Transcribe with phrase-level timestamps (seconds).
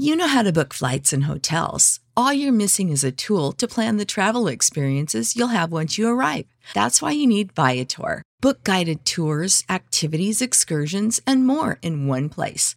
[0.00, 1.98] You know how to book flights and hotels.
[2.16, 6.06] All you're missing is a tool to plan the travel experiences you'll have once you
[6.06, 6.46] arrive.
[6.72, 8.22] That's why you need Viator.
[8.40, 12.76] Book guided tours, activities, excursions, and more in one place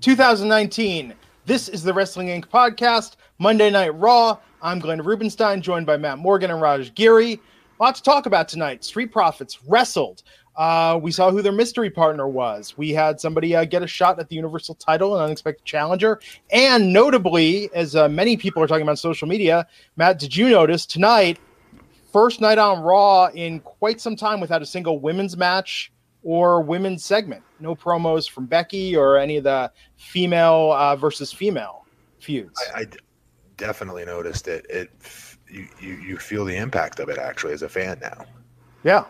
[0.00, 1.12] 2019.
[1.44, 2.44] This is the Wrestling Inc.
[2.44, 4.38] podcast, Monday Night Raw.
[4.62, 7.32] I'm Glenn Rubenstein, joined by Matt Morgan and Raj Giri.
[7.32, 8.84] A lot to talk about tonight.
[8.84, 10.22] Street Profits wrestled.
[10.54, 12.78] Uh, we saw who their mystery partner was.
[12.78, 16.20] We had somebody uh, get a shot at the Universal title, an unexpected challenger.
[16.52, 20.86] And notably, as uh, many people are talking about social media, Matt, did you notice
[20.86, 21.40] tonight,
[22.12, 25.90] first night on Raw in quite some time without a single women's match
[26.22, 27.42] or women's segment.
[27.60, 31.86] No promos from Becky or any of the female uh, versus female
[32.18, 32.62] feuds.
[32.74, 32.98] I, I d-
[33.56, 34.66] definitely noticed it.
[34.68, 34.90] It
[35.48, 38.24] you, you you feel the impact of it actually as a fan now.
[38.84, 39.04] Yeah.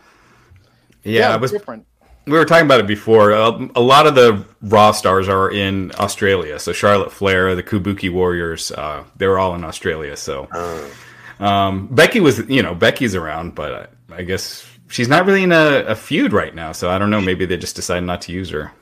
[1.03, 1.87] Yeah, it was different.
[2.27, 3.33] We were talking about it before.
[3.33, 6.59] Uh, a lot of the Raw stars are in Australia.
[6.59, 10.17] So Charlotte Flair, the Kabuki Warriors, uh, they were all in Australia.
[10.17, 10.49] So
[11.41, 15.53] um, Becky was, you know, Becky's around, but I, I guess she's not really in
[15.53, 16.73] a, a feud right now.
[16.73, 17.21] So I don't know.
[17.21, 18.73] Maybe they just decided not to use her.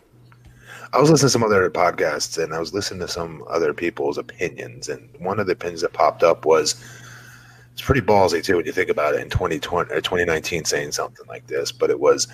[0.93, 4.17] I was listening to some other podcasts and I was listening to some other people's
[4.17, 4.89] opinions.
[4.89, 6.83] And one of the opinions that popped up was
[7.73, 11.27] it's pretty ballsy too when you think about it in 2020 or 2019 saying something
[11.29, 12.27] like this, but it was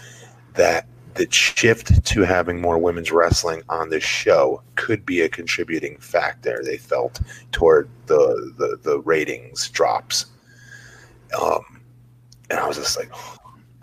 [0.54, 5.96] that the shift to having more women's wrestling on the show could be a contributing
[5.98, 7.20] factor they felt
[7.52, 10.26] toward the the, the ratings drops.
[11.40, 11.80] Um,
[12.50, 13.10] and I was just like,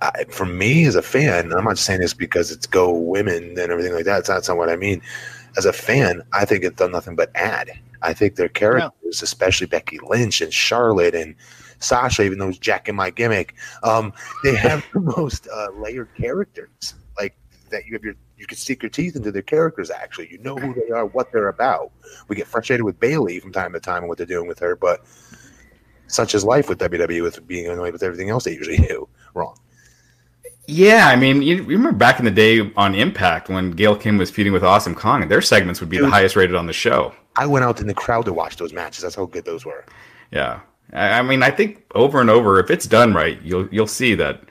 [0.01, 3.71] I, for me as a fan, I'm not saying this because it's go women and
[3.71, 4.19] everything like that.
[4.19, 5.01] It's not, that's not what I mean.
[5.57, 7.71] As a fan, I think it's done nothing but add.
[8.01, 11.35] I think their characters, especially Becky Lynch and Charlotte and
[11.79, 14.13] Sasha, even though it's Jack and my gimmick, um,
[14.43, 16.95] they have the most uh, layered characters.
[17.19, 17.35] Like
[17.69, 19.91] that, you have your you can stick your teeth into their characters.
[19.91, 21.91] Actually, you know who they are, what they're about.
[22.27, 24.75] We get frustrated with Bayley from time to time and what they're doing with her,
[24.75, 25.05] but
[26.07, 29.57] such is life with WWE with being annoyed with everything else they usually do wrong.
[30.71, 34.17] Yeah, I mean, you, you remember back in the day on Impact when Gail Kim
[34.17, 36.71] was feuding with Awesome Kong, and their segments would be the highest rated on the
[36.71, 37.13] show.
[37.35, 39.03] I went out in the crowd to watch those matches.
[39.03, 39.83] That's how good those were.
[40.31, 40.61] Yeah,
[40.93, 44.15] I, I mean, I think over and over, if it's done right, you'll you'll see
[44.15, 44.43] that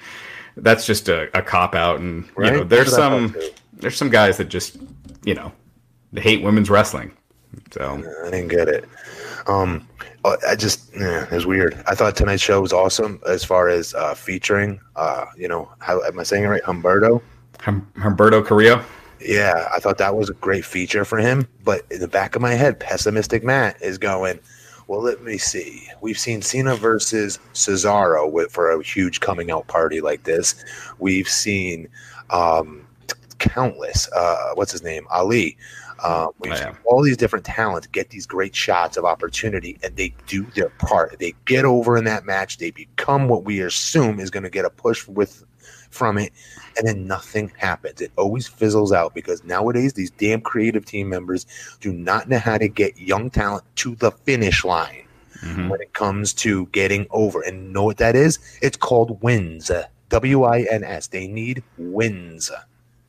[0.58, 3.34] that's just a, a cop out, and you know, there's some
[3.72, 4.76] there's some guys that just
[5.25, 5.52] you know
[6.12, 7.12] they hate women's wrestling.
[7.70, 8.84] So I didn't get it.
[9.47, 9.88] Um,
[10.25, 11.82] I just, yeah, it was weird.
[11.86, 16.03] I thought tonight's show was awesome as far as uh, featuring, uh, you know, how
[16.03, 16.62] am I saying it right?
[16.62, 17.22] Humberto.
[17.60, 18.84] Hum- Humberto Carrillo.
[19.20, 21.47] Yeah, I thought that was a great feature for him.
[21.64, 24.41] But in the back of my head, pessimistic Matt is going,
[24.88, 25.86] well, let me see.
[26.00, 30.64] We've seen Cena versus Cesaro with, for a huge coming out party like this.
[30.98, 31.88] We've seen
[32.31, 35.06] um, t- countless, uh, what's his name?
[35.10, 35.56] Ali.
[36.41, 40.15] We've Oh, seen all these different talents get these great shots of opportunity, and they
[40.27, 41.19] do their part.
[41.19, 42.58] They get over in that match.
[42.58, 45.44] They become what we assume is going to get a push with
[45.91, 46.32] from it,
[46.79, 48.00] and then nothing happens.
[48.00, 51.47] It always fizzles out because nowadays these damn creative team members
[51.81, 55.02] do not know how to get young talent to the finish line
[55.43, 55.69] Mhm.
[55.69, 57.43] when it comes to getting over.
[57.43, 58.38] And know what that is?
[58.62, 59.70] It's called wins.
[60.11, 61.08] W I N S.
[61.08, 62.50] They need wins.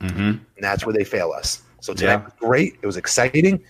[0.00, 0.40] Mhm.
[0.56, 1.62] And that's where they fail us.
[1.82, 2.24] So tonight Yeah.
[2.24, 2.78] was great.
[2.80, 3.62] It was exciting,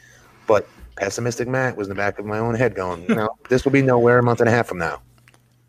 [0.46, 3.72] but pessimistic Matt was in the back of my own head going, no, this will
[3.72, 5.00] be nowhere a month and a half from now.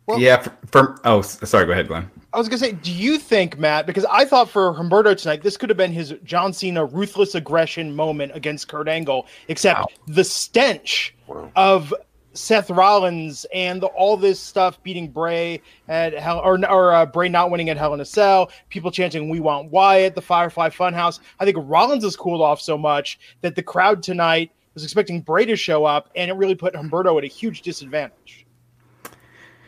[0.06, 0.36] Well- yeah.
[0.42, 1.64] For, for oh, sorry.
[1.64, 2.08] Go ahead, Glenn.
[2.34, 3.86] I was gonna say, do you think, Matt?
[3.86, 7.94] Because I thought for Humberto tonight, this could have been his John Cena ruthless aggression
[7.96, 9.86] moment against Kurt Angle, except Wow.
[10.08, 11.50] the stench Wow.
[11.56, 11.94] of
[12.34, 17.28] Seth Rollins and the, all this stuff beating Bray at Hell or, or uh, Bray
[17.28, 21.20] not winning at Hell in a Cell, people chanting "We want Wyatt," the Firefly Funhouse.
[21.40, 25.46] I think Rollins has cooled off so much that the crowd tonight was expecting Bray
[25.46, 28.44] to show up, and it really put Humberto at a huge disadvantage.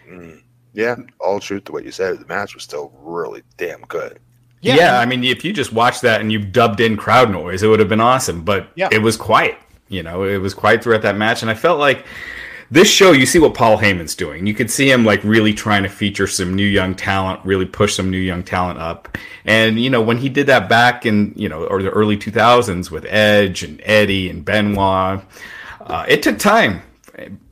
[0.09, 0.43] Mm.
[0.73, 2.19] Yeah, all truth to what you said.
[2.19, 4.19] The match was still really damn good.
[4.61, 7.62] Yeah, yeah, I mean, if you just watched that and you dubbed in crowd noise,
[7.62, 8.43] it would have been awesome.
[8.43, 8.89] But yeah.
[8.91, 9.57] it was quiet.
[9.89, 12.05] You know, it was quiet throughout that match, and I felt like
[12.71, 14.47] this show, you see what Paul Heyman's doing.
[14.47, 17.95] You could see him like really trying to feature some new young talent, really push
[17.95, 19.17] some new young talent up.
[19.45, 22.91] And you know, when he did that back in you know or the early 2000s
[22.91, 25.23] with Edge and Eddie and Benoit,
[25.81, 26.83] uh, it took time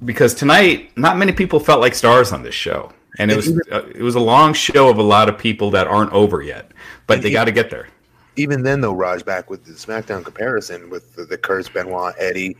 [0.05, 3.87] because tonight not many people felt like stars on this show, and it was uh,
[3.94, 6.72] it was a long show of a lot of people that aren't over yet,
[7.06, 7.88] but they got to get there.
[8.37, 12.56] Even then, though, Raj, back with the SmackDown comparison with the, the Kurtz, Benoit, Eddie,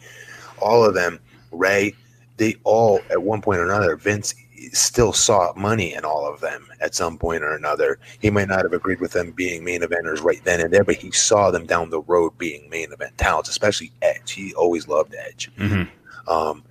[0.61, 1.19] all of them,
[1.51, 1.95] Rey
[2.37, 4.35] they all at one point or another vince
[4.73, 7.99] still saw money in all of them at some point or another.
[8.21, 10.97] He might not have agreed with them being main eventers right then and there but
[10.97, 14.33] he saw them down the road being main event talents especially edge.
[14.33, 15.51] He always loved edge.
[15.57, 16.31] Mm-hmm.
[16.31, 16.63] um,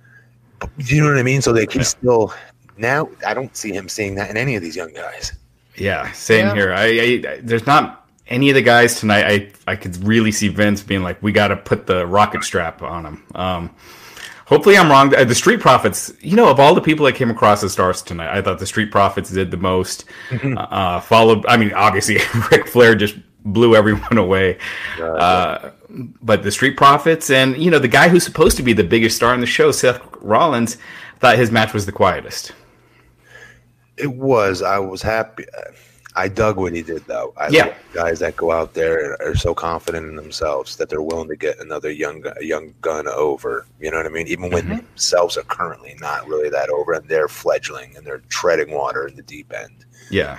[0.58, 1.42] but, you know what i mean?
[1.42, 2.32] So they can still
[2.76, 5.32] now i don't see him seeing that in any of these young guys.
[5.76, 6.54] Yeah same yeah.
[6.54, 6.72] here.
[6.72, 10.82] I, I there's not any of the guys tonight i i could really see vince
[10.82, 13.24] being like we got to put the rocket strap on him.
[13.34, 13.74] Um
[14.46, 15.10] Hopefully, I'm wrong.
[15.10, 18.36] The Street Profits, you know, of all the people that came across as stars tonight,
[18.36, 20.04] I thought the Street Profits did the most.
[20.28, 20.58] Mm-hmm.
[20.58, 22.18] Uh, followed, I mean, obviously,
[22.50, 24.58] Ric Flair just blew everyone away.
[25.00, 25.70] Uh,
[26.22, 29.16] but the Street Profits and, you know, the guy who's supposed to be the biggest
[29.16, 30.76] star in the show, Seth Rollins,
[31.20, 32.52] thought his match was the quietest.
[33.96, 34.60] It was.
[34.60, 35.44] I was happy.
[36.16, 37.34] I dug what he did, though.
[37.36, 37.64] I yeah.
[37.64, 41.28] like guys that go out there and are so confident in themselves that they're willing
[41.28, 43.66] to get another young young gun over.
[43.80, 44.28] You know what I mean?
[44.28, 44.76] Even when mm-hmm.
[44.76, 49.16] themselves are currently not really that over, and they're fledgling and they're treading water in
[49.16, 49.86] the deep end.
[50.10, 50.38] Yeah,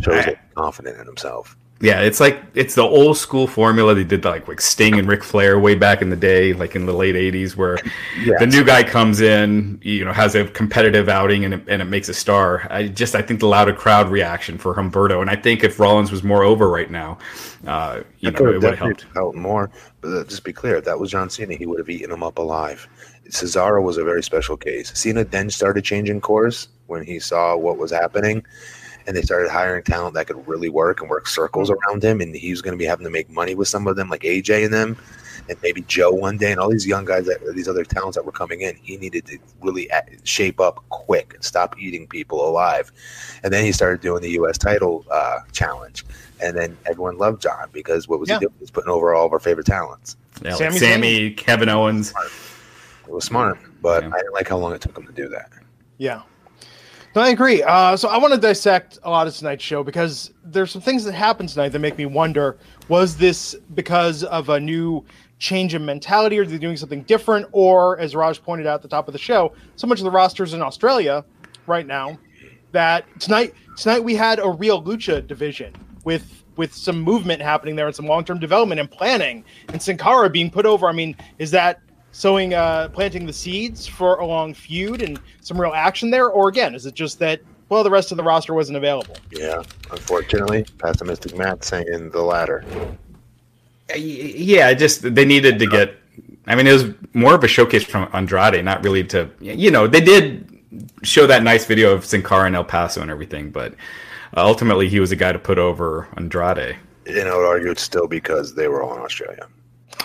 [0.00, 1.56] shows I, confident in himself.
[1.78, 5.22] Yeah, it's like it's the old school formula they did like like Sting and Ric
[5.22, 7.76] Flair way back in the day, like in the late '80s, where
[8.24, 8.40] yes.
[8.40, 11.84] the new guy comes in, you know, has a competitive outing and it, and it
[11.84, 12.66] makes a star.
[12.70, 16.10] I just I think the louder crowd reaction for Humberto, and I think if Rollins
[16.10, 17.18] was more over right now,
[17.66, 19.70] uh, you know, it would have helped out more.
[20.00, 22.38] But uh, just be clear, that was John Cena, he would have eaten him up
[22.38, 22.88] alive.
[23.28, 24.98] Cesaro was a very special case.
[24.98, 28.46] Cena then started changing course when he saw what was happening
[29.06, 31.78] and they started hiring talent that could really work and work circles mm-hmm.
[31.88, 32.20] around him.
[32.20, 34.22] And he was going to be having to make money with some of them, like
[34.22, 34.96] AJ and them,
[35.48, 38.24] and maybe Joe one day, and all these young guys that these other talents that
[38.24, 38.76] were coming in.
[38.76, 39.88] He needed to really
[40.24, 42.90] shape up quick and stop eating people alive.
[43.42, 44.58] And then he started doing the U.S.
[44.58, 46.04] title uh, challenge,
[46.40, 48.36] and then everyone loved John because what was yeah.
[48.36, 48.54] he doing?
[48.58, 50.16] He was putting over all of our favorite talents.
[50.42, 52.12] Yeah, like Sami, Sami Kevin Owens.
[53.06, 54.10] It was smart, but yeah.
[54.12, 55.50] I didn't like how long it took him to do that.
[55.98, 56.22] Yeah.
[57.20, 57.62] I agree.
[57.62, 61.04] Uh, so I want to dissect a lot of tonight's show because there's some things
[61.04, 62.58] that happened tonight that make me wonder:
[62.88, 65.04] was this because of a new
[65.38, 68.82] change in mentality, or are they doing something different, or as Raj pointed out at
[68.82, 71.24] the top of the show, so much of the rosters in Australia
[71.66, 72.18] right now
[72.72, 75.72] that tonight tonight we had a real lucha division
[76.04, 79.96] with with some movement happening there and some long term development and planning, and Sin
[79.96, 80.86] Cara being put over.
[80.86, 81.80] I mean, is that
[82.16, 86.28] sowing uh planting the seeds for a long feud and some real action there?
[86.28, 89.16] Or again is it just that well the rest of the roster wasn't available?
[89.30, 92.64] Yeah unfortunately pessimistic matt saying the latter.
[93.94, 95.94] Yeah just they needed to get
[96.46, 99.86] i mean it was more of a showcase from andrade not really to you know
[99.86, 100.58] they did
[101.02, 103.74] show that nice video of sin cara and el paso and everything but
[104.36, 106.76] ultimately he was a guy to put over andrade.
[107.06, 109.46] And i would argue it's still because they were all in australia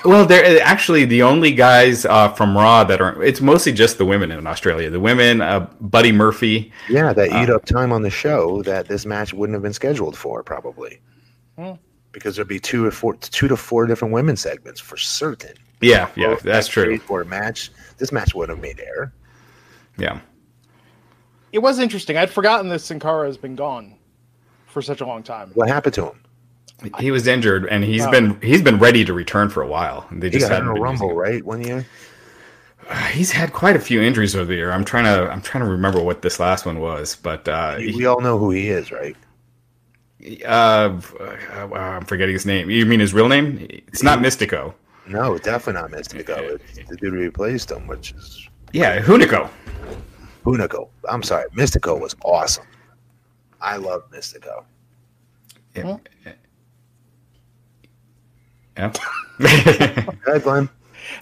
[0.06, 3.22] well, they're actually the only guys uh, from Raw that are.
[3.24, 4.90] It's mostly just the women in Australia.
[4.90, 6.72] The women, uh, Buddy Murphy.
[6.90, 9.74] Yeah, that eat uh, up time on the show that this match wouldn't have been
[9.74, 11.00] scheduled for, probably.
[11.58, 11.74] Hmm.
[12.12, 15.56] Because there'd be two or four, two to four different women segments for certain.
[15.82, 16.98] Yeah, yeah, that's true.
[17.00, 19.14] For a match, this match wouldn't have made air.
[19.98, 20.20] Yeah.
[21.52, 22.18] It was interesting.
[22.18, 23.96] I'd forgotten that Sin Cara has been gone
[24.68, 25.52] for such a long time.
[25.54, 26.24] What happened to him?
[27.00, 28.12] He was injured, and he's oh.
[28.12, 30.08] been he's been ready to return for a while.
[30.12, 31.44] They just had a rumble, right?
[31.44, 31.86] One year.
[33.12, 34.72] He's had quite a few injuries over the year.
[34.72, 37.92] I'm trying to I'm trying to remember what this last one was, but uh, we
[37.92, 39.16] he, all know who he is, right?
[40.46, 42.70] Uh, uh, I'm forgetting his name.
[42.70, 43.66] You mean his real name?
[43.70, 44.74] It's not Mystico.
[45.08, 46.60] No, definitely not Mystico.
[46.60, 49.50] It's the dude replaced him, which is yeah, Hunico.
[50.44, 50.90] Hunico.
[51.10, 52.66] I'm sorry, Mystico was awesome.
[53.60, 54.64] I love Mystico.
[55.76, 55.98] Yeah.
[58.78, 58.94] Yeah.
[59.42, 60.70] Hi, Glenn.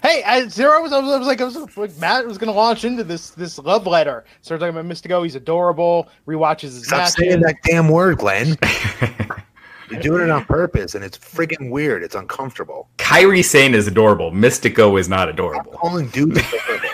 [0.02, 2.52] Hey, as zero was, I was, I was like, I was like, Matt was going
[2.52, 4.24] to launch into this this love letter.
[4.42, 5.22] Started talking about Mystico.
[5.24, 6.08] He's adorable.
[6.26, 7.14] Rewatches his Stop matches.
[7.14, 8.56] saying that damn word, Glenn.
[9.90, 12.04] You're doing it on purpose, and it's freaking weird.
[12.04, 12.88] It's uncomfortable.
[12.98, 14.30] Kairi Sane is adorable.
[14.30, 15.72] Mystico is not Stop adorable.
[15.72, 16.88] calling dudes adorable.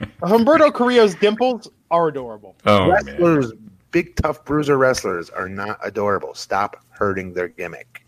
[0.22, 2.56] Humberto Carrillo's dimples are adorable.
[2.66, 2.90] Oh man.
[2.90, 3.52] wrestlers,
[3.92, 6.34] big tough bruiser wrestlers, are not adorable.
[6.34, 8.02] Stop hurting their gimmick.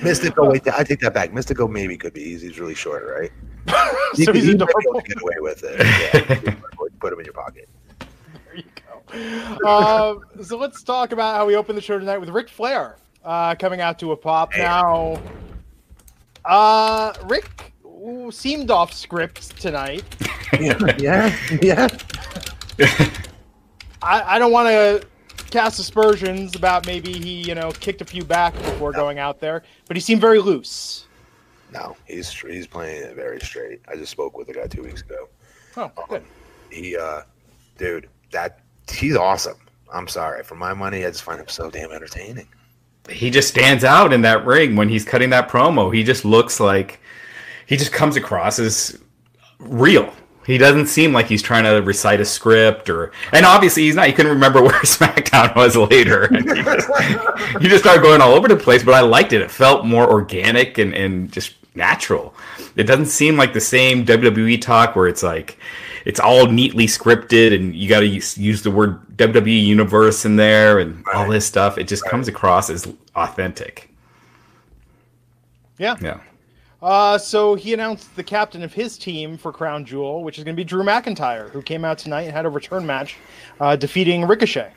[0.00, 1.32] Mystico, wait, I take that back.
[1.32, 2.22] Mystico maybe could be.
[2.22, 2.48] easy.
[2.48, 3.32] he's really short, right?
[4.14, 5.00] So he's you adorable.
[5.00, 5.78] get away with it.
[5.80, 6.54] Yeah.
[7.00, 7.68] Put him in your pocket.
[7.98, 8.64] There you
[9.60, 9.66] go.
[9.66, 13.54] Uh, so let's talk about how we open the show tonight with Ric Flair uh,
[13.56, 14.54] coming out to a pop.
[14.54, 14.62] Hey.
[14.62, 15.20] Now,
[16.46, 17.74] uh, Rick
[18.30, 20.04] seemed off script tonight.
[20.60, 21.88] Yeah, yeah, yeah.
[24.00, 25.06] I, I don't want to
[25.56, 29.62] cast aspersions about maybe he, you know, kicked a few back before going out there,
[29.86, 31.06] but he seemed very loose.
[31.72, 33.80] No, he's he's playing it very straight.
[33.88, 35.30] I just spoke with a guy two weeks ago.
[35.78, 36.22] Oh, good.
[36.70, 37.22] He, uh,
[37.78, 38.60] dude, that
[38.92, 39.56] he's awesome.
[39.90, 41.06] I'm sorry for my money.
[41.06, 42.48] I just find him so damn entertaining.
[43.08, 45.94] he just stands out in that ring when he's cutting that promo.
[45.94, 47.00] He just looks like
[47.64, 48.98] he just comes across as
[49.58, 50.12] real.
[50.46, 54.08] He doesn't seem like he's trying to recite a script or, and obviously he's not.
[54.08, 56.28] You couldn't remember where SmackDown was later.
[56.36, 56.88] He, just,
[57.60, 58.84] he just started going all over the place.
[58.84, 59.40] But I liked it.
[59.40, 62.34] It felt more organic and, and just natural.
[62.76, 65.58] It doesn't seem like the same WWE talk where it's like
[66.04, 70.36] it's all neatly scripted and you got to use, use the word WWE universe in
[70.36, 71.78] there and all this stuff.
[71.78, 72.86] It just comes across as
[73.16, 73.90] authentic.
[75.78, 75.96] Yeah.
[76.00, 76.20] Yeah.
[76.86, 80.54] Uh, so he announced the captain of his team for Crown Jewel, which is going
[80.54, 83.16] to be Drew McIntyre, who came out tonight and had a return match,
[83.58, 84.70] uh, defeating Ricochet.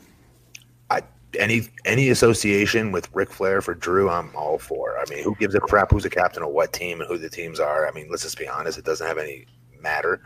[0.90, 1.04] I,
[1.38, 4.98] any any association with Ric Flair for Drew, I'm all for.
[4.98, 7.30] I mean, who gives a crap who's a captain of what team and who the
[7.30, 7.88] teams are?
[7.88, 9.46] I mean, let's just be honest, it doesn't have any
[9.80, 10.24] matter.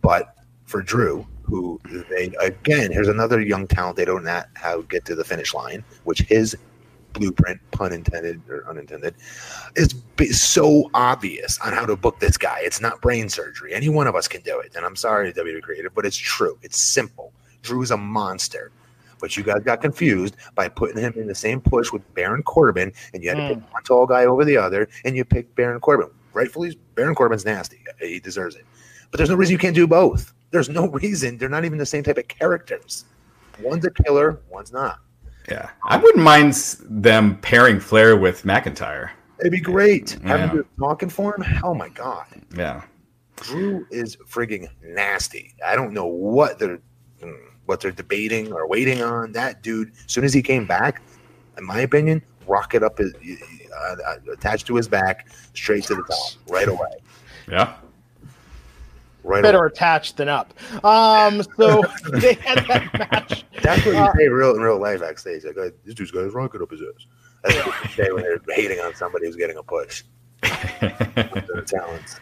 [0.00, 1.78] But for Drew, who
[2.08, 6.20] they again, here's another young talent they don't how get to the finish line, which
[6.20, 6.56] his
[7.12, 9.14] blueprint, pun intended or unintended,
[9.76, 12.60] is so obvious on how to book this guy.
[12.62, 13.74] It's not brain surgery.
[13.74, 14.74] Any one of us can do it.
[14.76, 16.58] And I'm sorry, WWE Creative, but it's true.
[16.62, 17.32] It's simple.
[17.62, 18.70] Drew is a monster.
[19.20, 22.92] But you guys got confused by putting him in the same push with Baron Corbin,
[23.14, 23.72] and you had to pick hmm.
[23.72, 26.10] one tall guy over the other, and you picked Baron Corbin.
[26.32, 27.78] Rightfully, Baron Corbin's nasty.
[28.00, 28.64] He deserves it.
[29.10, 30.32] But there's no reason you can't do both.
[30.50, 31.38] There's no reason.
[31.38, 33.04] They're not even the same type of characters.
[33.60, 34.98] One's a killer, one's not.
[35.48, 35.70] Yeah.
[35.84, 36.54] I wouldn't mind
[36.88, 39.10] them pairing Flair with McIntyre.
[39.40, 40.18] It'd be great.
[40.22, 40.36] Yeah.
[40.36, 42.26] Having you talking for him, oh my god.
[42.56, 42.82] Yeah.
[43.36, 45.54] Drew is frigging nasty.
[45.66, 46.78] I don't know what they're
[47.20, 49.32] mm, what they're debating or waiting on.
[49.32, 51.02] That dude, as soon as he came back,
[51.58, 56.02] in my opinion, rocket up his uh, uh, attached to his back, straight to the
[56.02, 56.98] top, right away.
[57.48, 57.74] Yeah.
[59.24, 59.68] Right Better away.
[59.72, 60.52] attached than up.
[60.84, 63.44] Um, so they had that match.
[63.62, 65.44] That's what you Uh, say real in real life backstage.
[65.44, 67.06] Like, "Oh, this dude's got his rocket up his ass.
[67.44, 70.02] That's what you say when they're hating on somebody who's getting a push.
[70.42, 72.20] Their talents.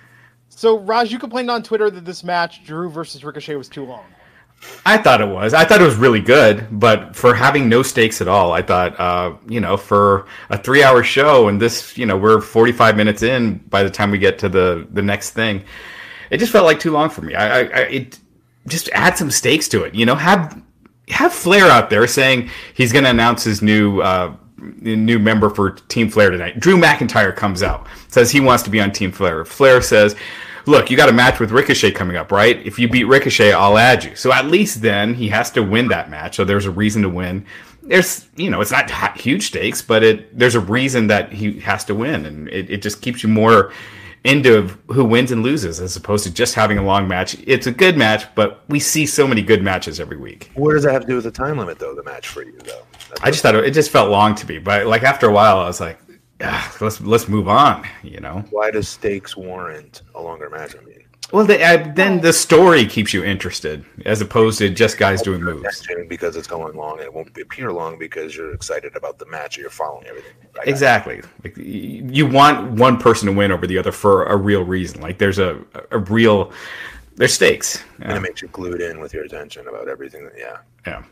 [0.49, 4.05] So Raj, you complained on Twitter that this match, Drew versus Ricochet, was too long.
[4.85, 5.55] I thought it was.
[5.55, 8.99] I thought it was really good, but for having no stakes at all, I thought,
[9.01, 13.55] uh, you know, for a three-hour show, and this, you know, we're forty-five minutes in
[13.71, 15.65] by the time we get to the the next thing.
[16.31, 17.35] It just felt like too long for me.
[17.35, 18.19] I, I, I it
[18.67, 19.95] just add some stakes to it.
[19.95, 20.63] You know, have
[21.09, 25.71] have Flair out there saying he's going to announce his new uh, new member for
[25.71, 26.61] Team Flair tonight.
[26.61, 29.45] Drew McIntyre comes out, says he wants to be on Team Flair.
[29.45, 30.15] Flair says,
[30.67, 32.65] "Look, you got a match with Ricochet coming up, right?
[32.65, 35.89] If you beat Ricochet, I'll add you." So at least then he has to win
[35.89, 36.37] that match.
[36.37, 37.47] So there's a reason to win.
[37.83, 41.85] There's, you know, it's not huge stakes, but it there's a reason that he has
[41.87, 43.73] to win, and it, it just keeps you more
[44.25, 47.37] into who wins and loses as opposed to just having a long match.
[47.47, 50.51] It's a good match, but we see so many good matches every week.
[50.55, 51.95] What does that have to do with the time limit, though?
[51.95, 52.83] The match for you, though.
[53.09, 55.33] That's I just thought it, it just felt long to me, but like after a
[55.33, 55.99] while, I was like,
[56.81, 57.87] let's let's move on.
[58.03, 58.45] You know.
[58.51, 60.75] why does stakes warrant a longer match?
[60.81, 61.00] I mean,
[61.33, 65.43] Well, the, uh, then the story keeps you interested as opposed to just guys doing
[65.43, 65.87] moves.
[66.09, 69.57] because it's going long and it won't appear long because you're excited about the match
[69.57, 70.33] or you're following everything.
[70.59, 70.69] I.
[70.69, 71.23] Exactly.
[71.45, 75.01] Like you want one person to win over the other for a real reason.
[75.01, 75.61] Like there's a
[75.93, 76.53] a real
[77.17, 77.83] there's stakes.
[78.01, 78.17] And Yeah.
[78.17, 80.25] it makes you glued in with your attention about everything.
[80.25, 80.59] That, yeah.
[80.87, 81.03] yeah.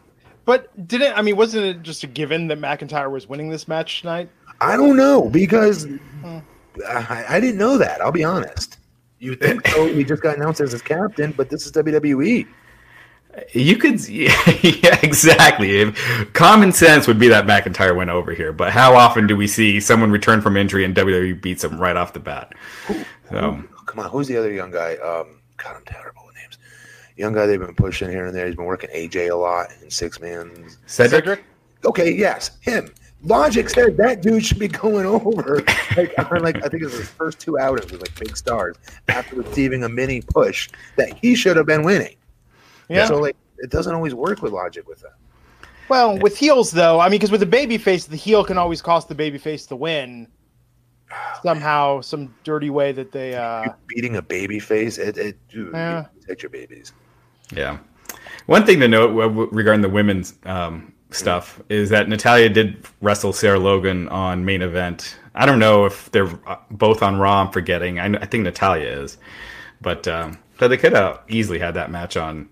[0.44, 1.36] But didn't I mean?
[1.36, 4.30] Wasn't it just a given that McIntyre was winning this match tonight?
[4.60, 5.86] I don't know because
[6.88, 8.00] I, I didn't know that.
[8.00, 8.77] I'll be honest.
[9.18, 9.86] You think so?
[9.86, 12.46] He just got announced as his captain, but this is WWE.
[13.52, 15.92] You could, yeah, exactly.
[16.32, 19.80] Common sense would be that McIntyre went over here, but how often do we see
[19.80, 22.52] someone return from injury and WWE beats them right off the bat?
[23.30, 24.94] So, come on, who's the other young guy?
[24.94, 26.58] Um, God, I'm terrible with names.
[27.16, 28.46] Young guy they've been pushing here and there.
[28.46, 30.50] He's been working AJ a lot in six man.
[30.86, 31.24] Cedric?
[31.24, 31.44] Cedric?
[31.84, 32.92] Okay, yes, him.
[33.24, 35.62] Logic said that dude should be going over.
[35.96, 38.76] Like, like I think it was his first two outings with like big stars
[39.08, 42.16] after receiving a mini push that he should have been winning.
[42.88, 43.06] Yeah.
[43.06, 45.14] So like it doesn't always work with logic with that.
[45.88, 48.80] Well, with heels though, I mean, because with the baby face, the heel can always
[48.80, 50.28] cost the baby face the win.
[51.42, 55.72] Somehow, some dirty way that they uh You're beating a baby face, it, it dude,
[55.72, 56.06] yeah.
[56.20, 56.92] protect your babies.
[57.52, 57.78] Yeah.
[58.46, 59.10] One thing to note
[59.52, 65.16] regarding the women's um, stuff is that Natalya did wrestle Sarah Logan on main event.
[65.34, 67.42] I don't know if they're uh, both on Raw.
[67.42, 67.98] I'm forgetting.
[67.98, 69.18] I, I think Natalya is,
[69.80, 72.48] but um, so they could have easily had that match on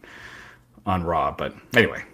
[0.84, 1.34] on Raw.
[1.36, 2.04] But anyway,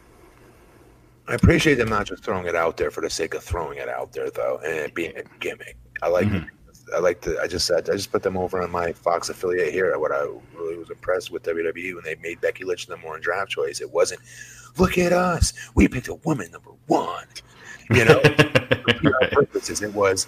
[1.29, 3.89] I appreciate them not just throwing it out there for the sake of throwing it
[3.89, 5.77] out there, though, and it being a gimmick.
[6.03, 6.27] I like.
[6.27, 6.47] Mm-hmm.
[6.95, 7.41] I like to.
[7.41, 9.97] I just said I just put them over on my Fox affiliate here.
[9.99, 13.51] What I really was impressed with WWE when they made Becky Lynch the one draft
[13.51, 13.81] choice.
[13.81, 14.21] It wasn't,
[14.79, 17.27] look at us, we picked a woman number one.
[17.91, 18.21] You know,
[19.33, 19.83] purposes.
[19.83, 20.27] It was,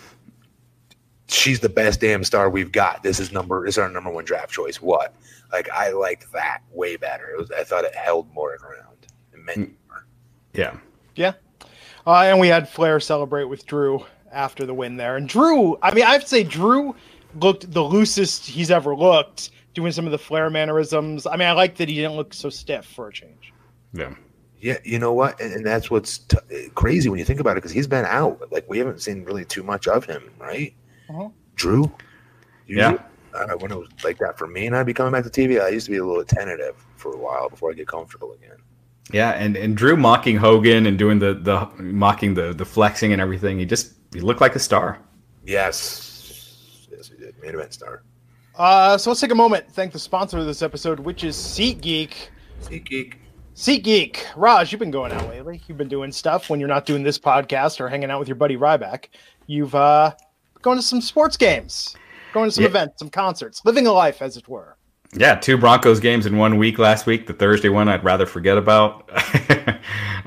[1.29, 3.03] she's the best damn star we've got.
[3.03, 3.65] This is number.
[3.65, 4.83] This is our number one draft choice.
[4.83, 5.15] What?
[5.53, 7.31] Like I liked that way better.
[7.31, 7.51] It was.
[7.53, 9.07] I thought it held more ground.
[9.33, 9.75] It meant mm.
[9.89, 10.07] more.
[10.53, 10.77] Yeah.
[11.15, 11.33] Yeah.
[12.07, 15.17] Uh, and we had Flair celebrate with Drew after the win there.
[15.17, 16.95] And Drew, I mean, I have to say, Drew
[17.41, 21.27] looked the loosest he's ever looked, doing some of the Flair mannerisms.
[21.27, 23.53] I mean, I like that he didn't look so stiff for a change.
[23.93, 24.15] Yeah.
[24.65, 26.39] Yeah, you know what, and, and that's what's t-
[26.75, 28.51] crazy when you think about it, because he's been out.
[28.51, 30.75] Like we haven't seen really too much of him, right?
[31.11, 31.29] Uh-huh.
[31.55, 31.93] Drew,
[32.67, 32.97] yeah.
[33.35, 35.61] Uh, when it was like that for me, and I'd be coming back to TV,
[35.61, 38.57] I used to be a little tentative for a while before I get comfortable again.
[39.13, 43.21] Yeah, and, and Drew mocking Hogan and doing the the mocking the the flexing and
[43.21, 43.59] everything.
[43.59, 44.99] He just he looked like a star.
[45.45, 47.35] Yes, yes, he did.
[47.43, 48.03] Main event star.
[48.55, 49.71] Uh, so let's take a moment.
[49.73, 52.13] Thank the sponsor of this episode, which is SeatGeek.
[52.63, 53.17] SeatGeek.
[53.55, 54.19] SeatGeek.
[54.35, 55.61] Raj, you've been going out lately.
[55.69, 58.35] You've been doing stuff when you're not doing this podcast or hanging out with your
[58.35, 59.07] buddy Ryback.
[59.47, 60.13] You've uh,
[60.63, 61.95] gone to some sports games,
[62.33, 62.71] going to some yeah.
[62.71, 64.77] events, some concerts, living a life, as it were.
[65.17, 67.29] Yeah, two Broncos games in one week last week.
[67.29, 69.09] The Thursday one I'd rather forget about.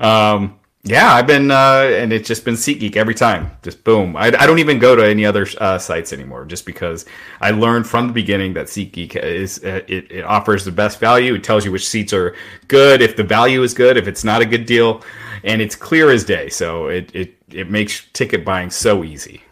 [0.00, 0.57] um,
[0.88, 3.50] yeah, I've been, uh, and it's just been SeatGeek every time.
[3.62, 4.16] Just boom.
[4.16, 7.04] I, I don't even go to any other uh, sites anymore, just because
[7.40, 11.34] I learned from the beginning that SeatGeek is uh, it, it offers the best value.
[11.34, 12.34] It tells you which seats are
[12.68, 15.02] good, if the value is good, if it's not a good deal,
[15.44, 16.48] and it's clear as day.
[16.48, 19.42] So it it it makes ticket buying so easy.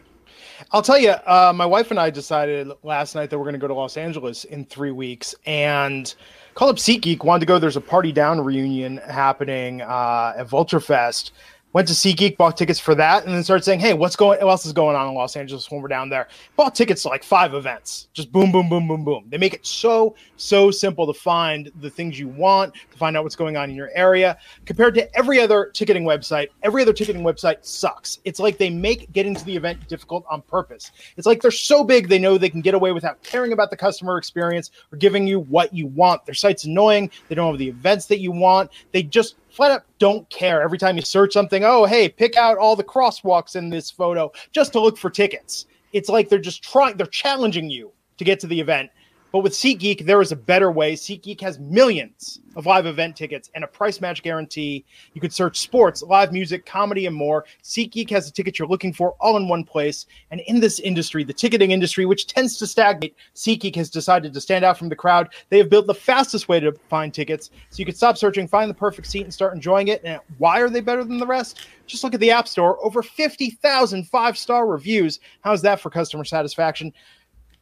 [0.76, 3.58] I'll tell you, uh, my wife and I decided last night that we're going to
[3.58, 6.14] go to Los Angeles in three weeks, and
[6.52, 7.24] call up SeatGeek.
[7.24, 7.58] Wanted to go.
[7.58, 11.30] There's a Party Down reunion happening uh, at Vulturefest
[11.76, 14.38] went to SeatGeek, bought tickets for that, and then started saying, "Hey, what's going?
[14.40, 17.08] What else is going on in Los Angeles when we're down there?" Bought tickets to
[17.08, 19.26] like five events, just boom, boom, boom, boom, boom.
[19.28, 23.22] They make it so so simple to find the things you want, to find out
[23.22, 24.38] what's going on in your area.
[24.64, 28.18] Compared to every other ticketing website, every other ticketing website sucks.
[28.24, 30.90] It's like they make getting to the event difficult on purpose.
[31.16, 33.76] It's like they're so big they know they can get away without caring about the
[33.76, 36.24] customer experience or giving you what you want.
[36.24, 37.10] Their site's annoying.
[37.28, 38.70] They don't have the events that you want.
[38.92, 40.62] They just flat up don't care.
[40.62, 44.32] Every time you search something, oh, hey, pick out all the crosswalks in this photo
[44.52, 45.66] just to look for tickets.
[45.92, 48.90] It's like they're just trying, they're challenging you to get to the event.
[49.36, 50.94] But with SeatGeek, there is a better way.
[50.94, 54.82] SeatGeek has millions of live event tickets and a price match guarantee.
[55.12, 57.44] You could search sports, live music, comedy, and more.
[57.62, 60.06] SeatGeek has the tickets you're looking for all in one place.
[60.30, 64.40] And in this industry, the ticketing industry, which tends to stagnate, SeatGeek has decided to
[64.40, 65.28] stand out from the crowd.
[65.50, 67.50] They have built the fastest way to find tickets.
[67.68, 70.00] So you can stop searching, find the perfect seat, and start enjoying it.
[70.02, 71.60] And why are they better than the rest?
[71.86, 72.82] Just look at the App Store.
[72.82, 75.20] Over 50,000 five star reviews.
[75.42, 76.94] How's that for customer satisfaction?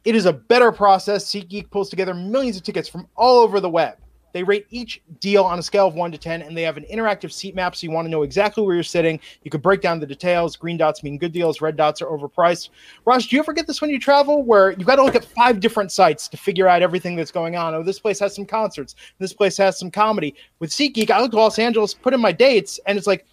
[0.05, 1.25] It is a better process.
[1.25, 3.97] SeatGeek pulls together millions of tickets from all over the web.
[4.33, 6.85] They rate each deal on a scale of one to 10, and they have an
[6.91, 9.17] interactive seat map so you want to know exactly where you're sitting.
[9.43, 10.57] You can break down the details.
[10.57, 12.69] Green dots mean good deals, red dots are overpriced.
[13.05, 15.23] Raj, do you ever get this when you travel where you've got to look at
[15.23, 17.73] five different sites to figure out everything that's going on?
[17.73, 18.95] Oh, this place has some concerts.
[19.19, 20.35] This place has some comedy.
[20.59, 23.25] With SeatGeek, I look at Los Angeles, put in my dates, and it's like,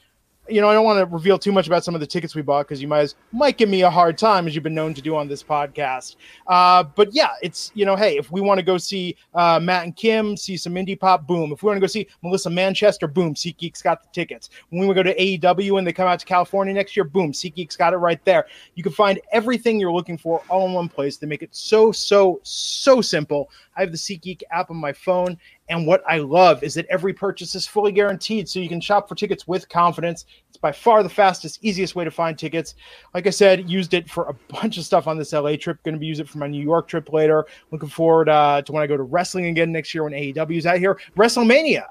[0.52, 2.42] you know, I don't want to reveal too much about some of the tickets we
[2.42, 5.00] bought because you might might give me a hard time, as you've been known to
[5.00, 6.16] do on this podcast.
[6.46, 9.84] Uh, but yeah, it's you know, hey, if we want to go see uh, Matt
[9.84, 11.52] and Kim, see some indie pop, boom.
[11.52, 14.50] If we want to go see Melissa Manchester, boom, SeatGeek's got the tickets.
[14.70, 17.76] When we go to AEW and they come out to California next year, boom, SeatGeek's
[17.76, 18.46] got it right there.
[18.74, 21.16] You can find everything you're looking for all in one place.
[21.16, 25.38] They make it so so so simple I have the SeatGeek app on my phone.
[25.68, 28.48] And what I love is that every purchase is fully guaranteed.
[28.48, 30.26] So you can shop for tickets with confidence.
[30.48, 32.74] It's by far the fastest, easiest way to find tickets.
[33.14, 35.82] Like I said, used it for a bunch of stuff on this LA trip.
[35.82, 37.46] Going to be use it for my New York trip later.
[37.70, 40.66] Looking forward uh, to when I go to wrestling again next year when AEW is
[40.66, 41.00] out here.
[41.16, 41.85] WrestleMania.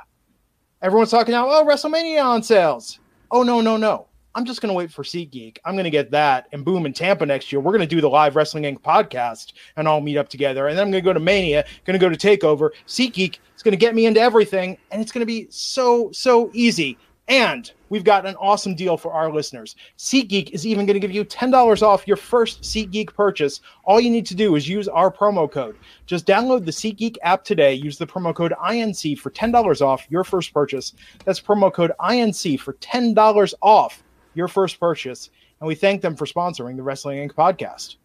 [0.81, 2.99] Everyone's talking now, oh, WrestleMania on sales.
[3.29, 4.07] Oh, no, no, no.
[4.33, 5.57] I'm just going to wait for SeatGeek.
[5.65, 6.47] I'm going to get that.
[6.53, 8.79] And boom, in Tampa next year, we're going to do the live Wrestling Inc.
[8.79, 10.67] podcast and all meet up together.
[10.67, 12.69] And then I'm going to go to Mania, going to go to TakeOver.
[12.87, 14.77] SeatGeek is going to get me into everything.
[14.91, 16.97] And it's going to be so, so easy.
[17.27, 19.75] And we've got an awesome deal for our listeners.
[19.97, 23.59] SeatGeek is even going to give you $10 off your first SeatGeek purchase.
[23.83, 25.75] All you need to do is use our promo code.
[26.05, 27.73] Just download the SeatGeek app today.
[27.73, 30.93] Use the promo code INC for $10 off your first purchase.
[31.25, 35.29] That's promo code INC for $10 off your first purchase.
[35.59, 37.33] And we thank them for sponsoring the Wrestling Inc.
[37.35, 37.97] podcast.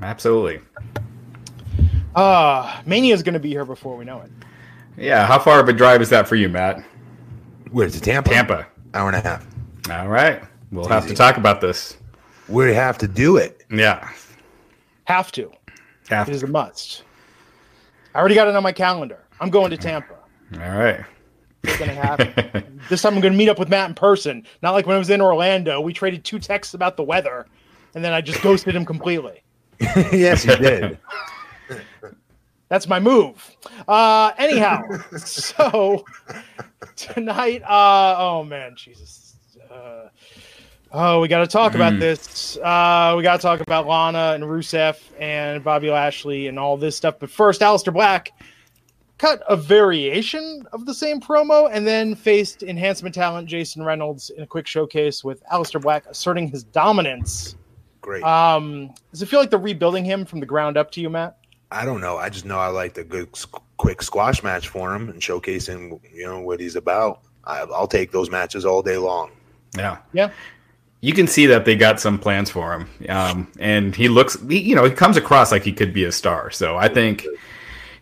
[0.00, 0.60] Absolutely.
[2.14, 4.30] Uh, Mania is going to be here before we know it.
[4.96, 5.26] Yeah.
[5.26, 6.84] How far of a drive is that for you, Matt?
[7.70, 8.02] Where's it?
[8.02, 8.30] Tampa.
[8.30, 8.66] Tampa.
[8.94, 9.46] Hour and a half.
[9.90, 10.42] All right.
[10.70, 11.14] We'll It's have easy.
[11.14, 11.96] to talk about this.
[12.48, 13.64] We have to do it.
[13.70, 14.10] Yeah.
[15.04, 15.50] Have to.
[16.08, 16.46] Have It is to.
[16.46, 17.04] a must.
[18.14, 19.18] I already got it on my calendar.
[19.40, 20.14] I'm going to Tampa.
[20.54, 21.00] All right.
[21.64, 22.80] It's going to happen.
[22.88, 24.44] this time I'm going to meet up with Matt in person.
[24.62, 25.80] Not like when I was in Orlando.
[25.80, 27.46] We traded two texts about the weather,
[27.94, 29.42] and then I just ghosted him completely.
[29.80, 30.98] yes, you did.
[32.68, 33.54] That's my move.
[33.86, 34.82] Uh, anyhow,
[35.16, 36.04] so
[36.96, 39.36] tonight, uh, oh man, Jesus.
[39.70, 40.08] Uh,
[40.90, 42.56] oh, we got to talk about this.
[42.56, 46.96] Uh, we got to talk about Lana and Rusev and Bobby Lashley and all this
[46.96, 47.16] stuff.
[47.18, 48.32] But first, Aleister Black
[49.22, 54.42] cut a variation of the same promo and then faced enhancement talent Jason Reynolds in
[54.42, 57.54] a quick showcase with Aleister Black asserting his dominance.
[58.00, 58.24] Great.
[58.24, 61.38] Um, does it feel like they're rebuilding him from the ground up to you, Matt?
[61.70, 62.16] I don't know.
[62.16, 63.28] I just know I liked a good,
[63.76, 67.20] quick squash match for him and showcasing, you know, what he's about.
[67.44, 69.30] I, I'll take those matches all day long.
[69.76, 69.98] Yeah.
[70.12, 70.32] Yeah.
[71.00, 72.88] You can see that they got some plans for him.
[73.08, 76.10] Um, and he looks, he, you know, he comes across like he could be a
[76.10, 76.50] star.
[76.50, 77.24] So I think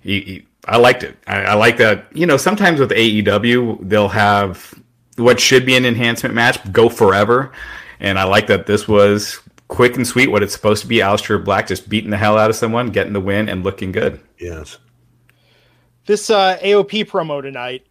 [0.01, 1.17] he, he I liked it.
[1.27, 2.15] I, I like that.
[2.15, 4.75] You know, sometimes with AEW, they'll have
[5.17, 7.53] what should be an enhancement match go forever.
[8.01, 10.97] And I like that this was quick and sweet, what it's supposed to be.
[10.97, 14.21] Aleister Black just beating the hell out of someone, getting the win, and looking good.
[14.39, 14.79] Yes.
[16.07, 17.87] This uh, AOP promo tonight,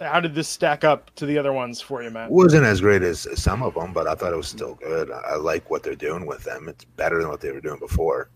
[0.00, 2.30] how did this stack up to the other ones for you, Matt?
[2.30, 5.10] Wasn't as great as some of them, but I thought it was still good.
[5.10, 6.68] I, I like what they're doing with them.
[6.68, 8.30] It's better than what they were doing before.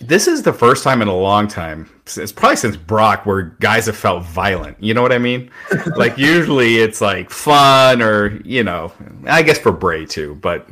[0.00, 3.84] This is the first time in a long time, it's probably since Brock, where guys
[3.86, 4.82] have felt violent.
[4.82, 5.50] You know what I mean?
[5.96, 8.92] like usually it's like fun or you know,
[9.26, 10.68] I guess for Bray too, but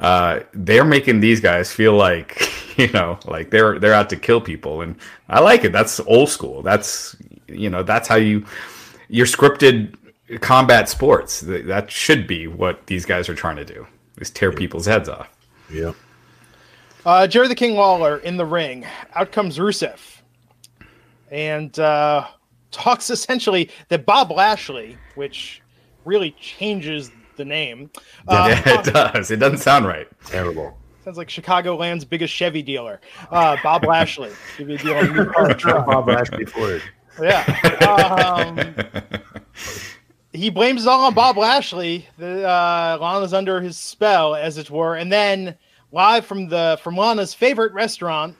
[0.00, 4.40] uh, they're making these guys feel like you know, like they're they're out to kill
[4.40, 4.96] people, and
[5.28, 5.72] I like it.
[5.72, 6.62] That's old school.
[6.62, 8.44] That's you know, that's how you
[9.08, 9.94] your scripted
[10.40, 11.40] combat sports.
[11.40, 13.86] That should be what these guys are trying to do:
[14.18, 15.30] is tear people's heads off.
[15.70, 15.92] Yeah.
[17.04, 18.86] Uh, Jerry the King Lawler in the ring.
[19.14, 19.98] Out comes Rusev.
[21.30, 22.26] And uh,
[22.70, 25.60] talks essentially that Bob Lashley, which
[26.04, 27.90] really changes the name,
[28.28, 29.30] uh, Yeah, it does.
[29.30, 30.06] It doesn't sound right.
[30.26, 30.76] Terrible.
[31.04, 33.00] sounds like Chicagoland's biggest Chevy dealer.
[33.30, 34.30] Uh, Bob Lashley.
[34.56, 35.86] Give you a deal on new car truck.
[35.86, 36.82] Bob Lashley Ford.
[37.20, 37.42] Yeah.
[37.86, 38.74] Um,
[40.32, 42.08] he blames it all on Bob Lashley.
[42.18, 45.56] The, uh, Lana's under his spell, as it were, and then
[45.94, 48.36] live from the from Lana's favorite restaurant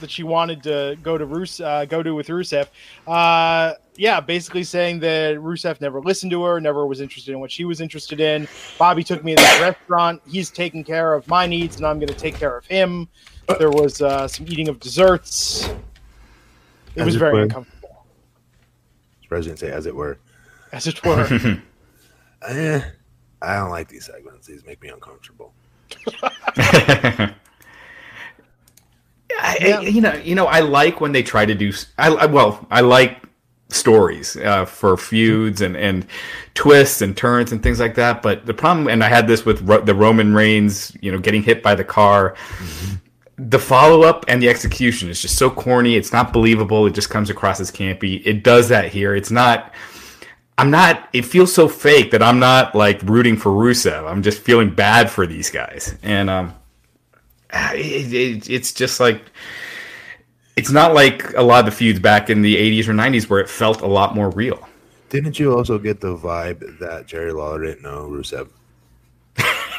[0.00, 2.68] that she wanted to go to Rus uh, go to with Rusev.
[3.06, 7.50] Uh, yeah, basically saying that Rusev never listened to her, never was interested in what
[7.50, 8.48] she was interested in.
[8.78, 10.22] Bobby took me to that restaurant.
[10.26, 13.08] He's taking care of my needs, and I'm going to take care of him.
[13.58, 15.68] There was uh, some eating of desserts.
[16.94, 17.42] It As was it very were.
[17.42, 18.06] uncomfortable,
[19.28, 20.18] President say, as it were.
[20.72, 21.58] as it were.
[22.48, 22.80] Eh,
[23.40, 24.48] I don't like these segments.
[24.48, 25.52] These make me uncomfortable.
[29.38, 31.72] I, I- you know, you know, I like when they try to do.
[31.98, 33.22] I, well, I like
[33.68, 36.06] stories uh, for feuds and and
[36.54, 38.22] twists and turns and things like that.
[38.22, 41.42] But the problem, and I had this with Ro- the Roman Reigns, you know, getting
[41.42, 42.36] hit by the car.
[43.38, 45.96] The follow up and the execution is just so corny.
[45.96, 46.86] It's not believable.
[46.86, 48.22] It just comes across as campy.
[48.24, 49.16] It does that here.
[49.16, 49.72] It's not.
[50.58, 51.08] I'm not.
[51.12, 54.08] It feels so fake that I'm not like rooting for Rusev.
[54.08, 56.54] I'm just feeling bad for these guys, and um,
[57.52, 59.22] it, it, it's just like
[60.56, 63.40] it's not like a lot of the feuds back in the 80s or 90s where
[63.40, 64.68] it felt a lot more real.
[65.08, 68.48] Didn't you also get the vibe that Jerry Lawler didn't know Rusev?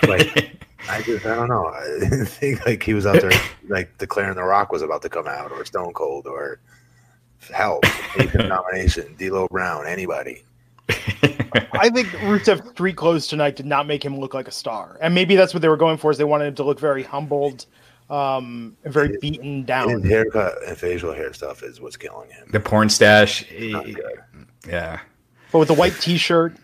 [0.07, 0.59] Like,
[0.89, 1.67] I just I don't know.
[1.67, 3.31] I think like he was out there
[3.67, 6.59] like declaring the Rock was about to come out, or Stone Cold, or
[7.53, 7.83] help,
[8.17, 10.43] Nathan nomination, D'Lo Brown, anybody.
[10.89, 15.13] I think Rusev's street clothes tonight did not make him look like a star, and
[15.13, 16.11] maybe that's what they were going for.
[16.11, 17.65] Is they wanted him to look very humbled,
[18.09, 19.89] um, and very beaten down.
[19.89, 20.09] His down.
[20.09, 22.47] haircut and facial hair stuff is what's killing him.
[22.51, 23.45] The porn stash.
[23.59, 23.87] Not.
[24.67, 24.99] Yeah.
[25.51, 26.55] But with the white T-shirt,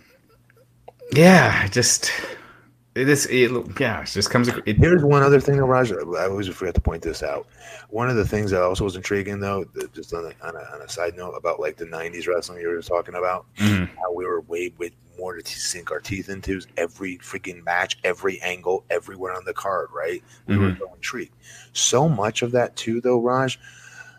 [1.14, 1.68] Yeah.
[1.68, 2.12] Just.
[2.96, 3.28] It is.
[3.28, 4.02] It, yeah.
[4.02, 4.48] It just comes.
[4.66, 5.92] It, Here's one other thing, though, Raj.
[5.92, 7.48] I always forget to point this out.
[7.90, 10.82] One of the things that also was intriguing, though, just on a, on a, on
[10.82, 13.90] a side note about like the '90s wrestling you were talking about, Mhm.
[13.96, 18.42] how we were way with more to sink our teeth into every freaking match, every
[18.42, 19.90] angle, everywhere on the card.
[19.94, 20.24] Right?
[20.48, 21.36] We were so intrigued.
[21.74, 23.60] So much of that too, though, Raj,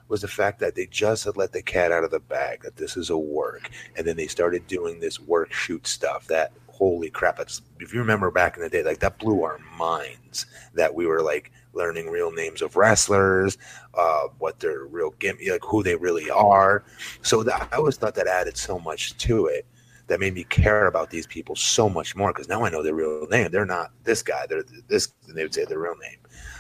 [0.09, 2.63] was the fact that they just had let the cat out of the bag.
[2.63, 6.27] That this is a work, and then they started doing this work shoot stuff.
[6.29, 7.39] That holy crap!
[7.39, 10.47] It's, if you remember back in the day, like that blew our minds.
[10.75, 13.59] That we were like learning real names of wrestlers,
[13.95, 16.83] uh, what their real gimmick, like who they really are.
[17.23, 19.67] So that, I always thought that added so much to it.
[20.07, 22.95] That made me care about these people so much more because now I know their
[22.95, 23.53] real name.
[23.53, 24.47] They're not this guy.
[24.49, 25.13] They're this.
[25.29, 26.19] They would say their real name,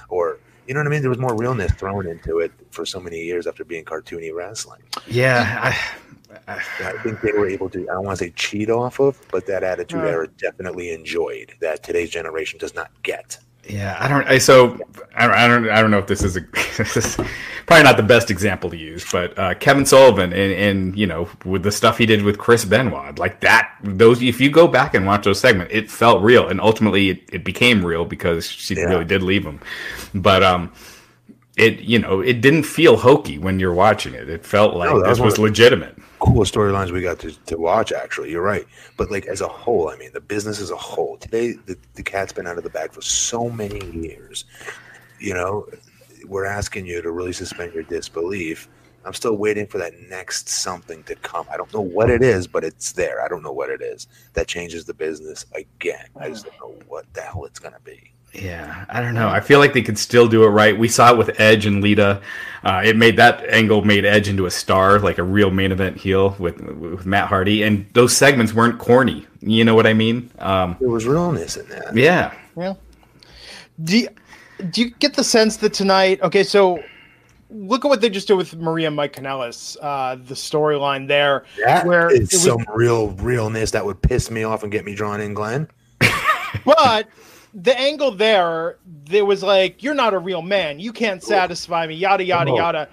[0.08, 1.00] or you know what I mean.
[1.00, 4.82] There was more realness thrown into it for so many years after being cartoony wrestling.
[5.08, 5.58] yeah.
[5.64, 5.76] I,
[6.48, 7.80] I, I think they were able to.
[7.88, 10.06] I don't want to say cheat off of, but that attitude Uh.
[10.08, 13.38] era definitely enjoyed that today's generation does not get.
[13.68, 14.26] Yeah, I don't.
[14.26, 14.78] I, so
[15.14, 15.36] I don't.
[15.36, 15.68] I don't.
[15.70, 16.40] I don't know if this is a.
[16.78, 17.16] this is
[17.66, 21.28] probably not the best example to use, but uh, Kevin Sullivan and, and you know
[21.44, 23.76] with the stuff he did with Chris Benoit, like that.
[23.84, 27.20] Those if you go back and watch those segments, it felt real, and ultimately it,
[27.32, 28.84] it became real because she Yeah.
[28.84, 29.60] really did leave him.
[30.14, 30.72] But um,
[31.56, 34.28] it you know it didn't feel hokey when you're watching it.
[34.30, 35.96] It felt like No, this was was legitimate.
[36.20, 37.92] Cool storylines we got to, to watch.
[37.92, 38.66] Actually, you're right.
[38.96, 41.16] But like as a whole, I mean, the business as a whole.
[41.16, 44.44] Today, the, the cat's been out of the bag for so many years.
[45.18, 45.66] You know,
[46.26, 48.68] we're asking you to really suspend your disbelief.
[49.04, 51.46] I'm still waiting for that next something to come.
[51.50, 53.22] I don't know what it is, but it's there.
[53.24, 56.04] I don't know what it is that changes the business again.
[56.18, 58.12] I just don't know what the hell it's going to be.
[58.32, 59.28] Yeah, I don't know.
[59.28, 60.78] I feel like they could still do it right.
[60.78, 62.22] We saw it with Edge and Lita.
[62.62, 65.96] Uh, it made that angle made Edge into a star, like a real main event
[65.96, 69.26] heel with with Matt Hardy, and those segments weren't corny.
[69.40, 70.30] You know what I mean?
[70.38, 71.96] Um, There was realness in that.
[71.96, 72.74] yeah, Yeah.
[73.82, 74.08] Do you,
[74.70, 76.20] do you get the sense that tonight?
[76.22, 76.82] Okay, so
[77.48, 79.76] look at what they just did with Maria and Mike Kanellis.
[79.80, 84.30] Uh, the storyline there, That where is it was, some real realness that would piss
[84.30, 85.66] me off and get me drawn in, Glenn.
[86.66, 87.08] but
[87.54, 90.78] the angle there, there was like, "You're not a real man.
[90.78, 92.88] You can't satisfy me." Yada yada yada.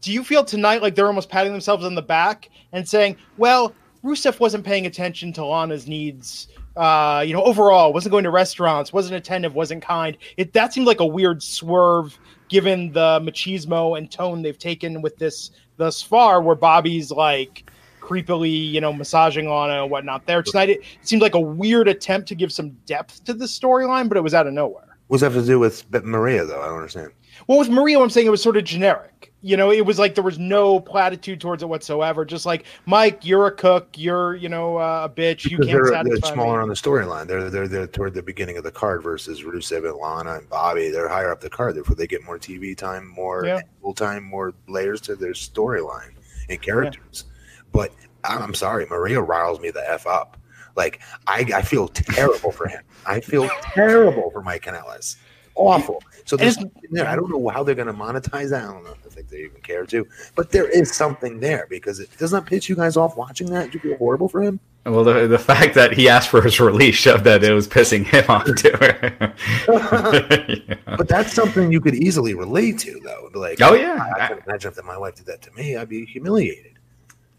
[0.00, 3.72] Do you feel tonight like they're almost patting themselves on the back and saying, "Well,
[4.04, 8.92] Rusev wasn't paying attention to Lana's needs." Uh, you know, overall, wasn't going to restaurants,
[8.92, 10.16] wasn't attentive, wasn't kind.
[10.36, 15.16] It that seemed like a weird swerve given the machismo and tone they've taken with
[15.18, 17.70] this thus far, where Bobby's like
[18.02, 20.26] creepily, you know, massaging Lana and whatnot.
[20.26, 24.08] There tonight, it seemed like a weird attempt to give some depth to the storyline,
[24.08, 24.98] but it was out of nowhere.
[25.06, 26.60] What's that have to do with Maria, though?
[26.60, 27.12] I don't understand.
[27.46, 29.32] Well, with Maria, I'm saying it was sort of generic.
[29.42, 32.24] You know, it was like there was no platitude towards it whatsoever.
[32.24, 35.84] Just like Mike, you're a cook, you're you know uh, a bitch, you can't they're,
[35.84, 36.62] they're satisfy smaller me.
[36.62, 37.26] on the storyline.
[37.26, 40.90] They're, they're they're toward the beginning of the card versus Rusev and Lana and Bobby.
[40.90, 41.74] They're higher up the card.
[41.74, 43.60] Therefore, they get more TV time, more Yeah.
[43.82, 46.12] full time, more layers to their storyline
[46.48, 47.24] and characters.
[47.72, 47.92] But
[48.24, 50.36] I'm I'm sorry, Maria riles me the f up.
[50.76, 52.82] Like I, I feel terrible for him.
[53.06, 55.16] I feel terrible for Mike Kanellis.
[55.54, 56.02] Awful.
[56.24, 57.06] So there's something there.
[57.06, 58.64] I don't know how they're going to monetize that.
[58.64, 58.94] I don't know.
[59.04, 60.06] I think they even care to.
[60.34, 63.70] But there is something there because it doesn't piss you guys off watching that.
[63.70, 64.60] Do you feel horrible for him?
[64.86, 68.04] Well, the the fact that he asked for his release showed that it was pissing
[68.04, 68.72] him off too.
[69.68, 70.96] Yeah.
[70.96, 73.28] But that's something you could easily relate to, though.
[73.32, 74.10] Be like, Oh, yeah.
[74.18, 76.71] I, I can imagine if my wife did that to me, I'd be humiliated.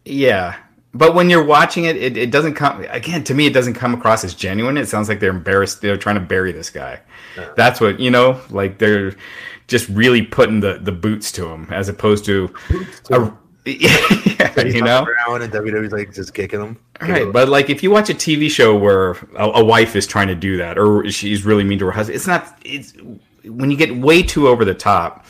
[0.05, 0.57] Yeah.
[0.95, 3.47] But when you're watching it, it, it doesn't come again to me.
[3.47, 4.77] It doesn't come across as genuine.
[4.77, 5.81] It sounds like they're embarrassed.
[5.81, 6.99] They're trying to bury this guy.
[7.55, 8.39] That's what you know.
[8.51, 9.15] Like they're
[9.67, 12.53] just really putting the, the boots to him, as opposed to,
[13.09, 13.31] a,
[13.65, 15.07] yeah, you know.
[15.27, 16.77] and WWE's like just kicking him.
[17.01, 20.27] Right, but like if you watch a TV show where a, a wife is trying
[20.27, 22.59] to do that, or she's really mean to her husband, it's not.
[22.63, 22.93] It's
[23.45, 25.25] when you get way too over the top,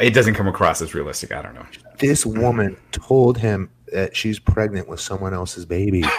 [0.00, 1.32] it doesn't come across as realistic.
[1.32, 1.66] I don't know.
[1.98, 6.04] This woman told him that she's pregnant with someone else's baby.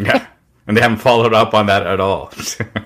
[0.00, 0.28] Yeah,
[0.68, 2.30] and they haven't followed up on that at all.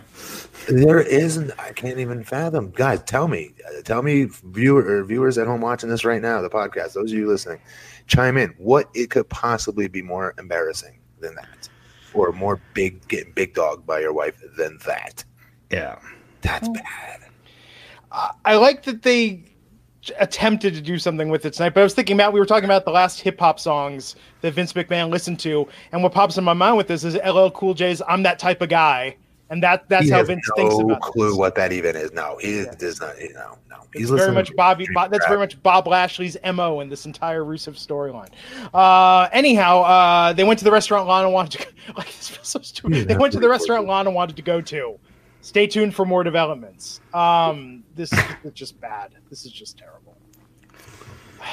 [0.68, 1.52] there isn't.
[1.58, 2.70] I can't even fathom.
[2.70, 3.52] Guys, tell me,
[3.84, 6.94] tell me, viewer or viewers at home watching this right now, the podcast.
[6.94, 7.60] Those of you listening,
[8.06, 8.54] chime in.
[8.56, 11.68] What it could possibly be more embarrassing than that,
[12.14, 15.22] or more big getting big dog by your wife than that.
[15.70, 15.98] yeah,
[16.40, 16.72] That's oh.
[16.72, 17.20] bad.
[18.44, 19.44] I like that they
[20.18, 21.70] attempted to do something with it tonight.
[21.74, 24.54] But I was thinking, Matt, we were talking about the last hip hop songs that
[24.54, 27.74] Vince McMahon listened to, and what pops in my mind with this is LL Cool
[27.74, 29.16] J's "I'm That Type of Guy,"
[29.50, 31.36] and that that's he how Vince no thinks about No clue this.
[31.38, 32.12] what that even is.
[32.12, 32.74] No, he Yeah.
[32.78, 33.20] does not.
[33.20, 33.76] You know, no.
[33.94, 34.86] It's very much Bobby.
[34.94, 38.30] Bob, that's very much Bob Lashley's mo in this entire Rusev storyline.
[38.72, 41.66] Uh, anyhow, uh, they went to the restaurant Lana wanted to.
[41.96, 42.96] Like this feels so stupid.
[42.96, 44.98] Yeah, they went to the restaurant Lana wanted to go to.
[45.42, 47.00] Stay tuned for more developments.
[47.12, 48.20] Um, this is
[48.54, 49.12] just bad.
[49.28, 50.16] This is just terrible.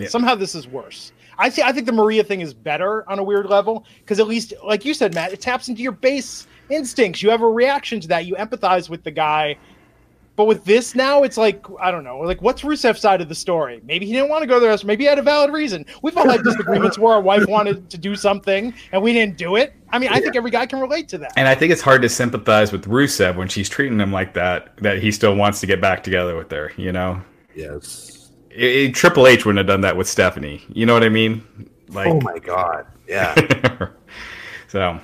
[0.00, 0.06] Yeah.
[0.06, 1.10] Somehow this is worse.
[1.38, 1.60] I see.
[1.60, 4.84] I think the Maria thing is better on a weird level because at least, like
[4.84, 7.20] you said, Matt, it taps into your base instincts.
[7.20, 8.24] You have a reaction to that.
[8.24, 9.56] You empathize with the guy.
[10.38, 12.20] But with this now, it's like I don't know.
[12.20, 13.80] Like, what's Rusev's side of the story?
[13.84, 14.74] Maybe he didn't want to go there.
[14.84, 15.84] Maybe he had a valid reason.
[16.00, 19.56] We've all had disagreements where our wife wanted to do something and we didn't do
[19.56, 19.74] it.
[19.90, 21.32] I mean, I think every guy can relate to that.
[21.36, 24.76] And I think it's hard to sympathize with Rusev when she's treating him like that.
[24.76, 26.70] That he still wants to get back together with her.
[26.76, 27.20] You know,
[27.56, 28.30] Yes.
[28.50, 30.64] it, it- Triple H wouldn't have done that with Stephanie.
[30.72, 31.42] You know what I mean?
[31.88, 32.86] Like, Oh my god.
[33.08, 33.34] Yeah.
[34.68, 35.00] so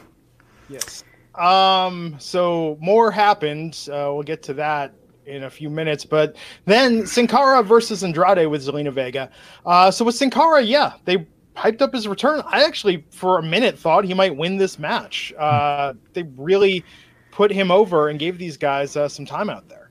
[0.68, 1.02] Yes.
[1.34, 2.14] Um.
[2.20, 3.88] So more happened.
[3.90, 4.94] Uh, we'll get to that
[5.26, 6.04] in a few minutes.
[6.04, 9.30] But then Sin Cara versus Andrade with Zelina Vega.
[9.66, 9.90] Uh.
[9.90, 12.42] So with Sin Cara, yeah, they hyped up his return.
[12.46, 15.32] I actually, for a minute, thought he might win this match.
[15.38, 15.94] Uh.
[16.12, 16.84] They really
[17.30, 19.90] put him over and gave these guys uh, some time out there.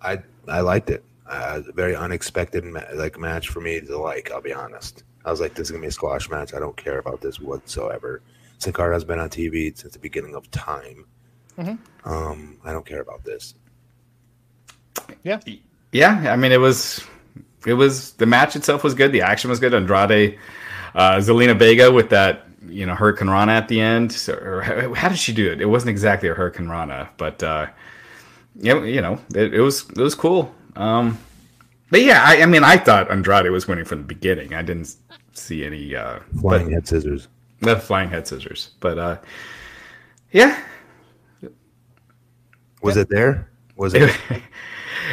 [0.00, 1.04] I I liked it.
[1.26, 4.30] Uh, a very unexpected ma- like match for me to like.
[4.30, 5.04] I'll be honest.
[5.24, 6.52] I was like, this is gonna be a squash match.
[6.54, 8.20] I don't care about this whatsoever.
[8.58, 11.06] Sin Cara has been on TV since the beginning of time.
[11.58, 11.78] Mhm.
[12.04, 13.54] Um, I don't care about this.
[15.22, 15.40] Yeah.
[15.92, 17.04] yeah, I mean, it was
[17.66, 19.12] it was the match itself was good.
[19.12, 19.72] The action was good.
[19.74, 20.38] Andrade,
[20.94, 24.12] uh, Zelina Vega with that you know Hurricane Rana at the end.
[24.12, 25.60] So, or how, how did she do it?
[25.60, 27.66] It wasn't exactly a Hurricane Rana, but uh,
[28.56, 30.54] yeah, you know, it, it was it was cool.
[30.76, 31.18] Um,
[31.90, 34.54] but yeah, I, I mean, I thought Andrade was winning from the beginning.
[34.54, 34.94] I didn't
[35.32, 37.28] see any uh, Flying head scissors.
[37.60, 39.16] the flying head scissors, but uh,
[40.32, 40.60] yeah,
[42.82, 43.48] Was it there?
[43.76, 44.14] Was it?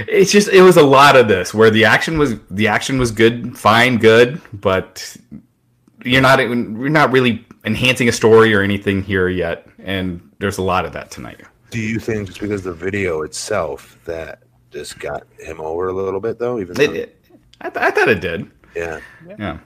[0.07, 3.11] it's just it was a lot of this where the action was the action was
[3.11, 5.15] good, fine, good, but
[6.03, 10.61] you're not you're not really enhancing a story or anything here yet, and there's a
[10.63, 11.41] lot of that tonight.
[11.69, 14.39] Do you think just because the video itself that
[14.71, 16.59] just got him over a little bit though?
[16.59, 17.25] Even though, It, it,
[17.61, 18.49] I, th- I thought it did.
[18.75, 18.99] yeah.
[19.39, 19.57] Yeah.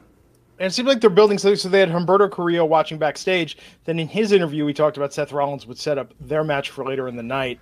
[0.57, 1.57] And it seemed like they're building something.
[1.57, 3.57] So they had Humberto Carrillo watching backstage.
[3.83, 6.85] Then in his interview, he talked about Seth Rollins would set up their match for
[6.85, 7.59] later in the night.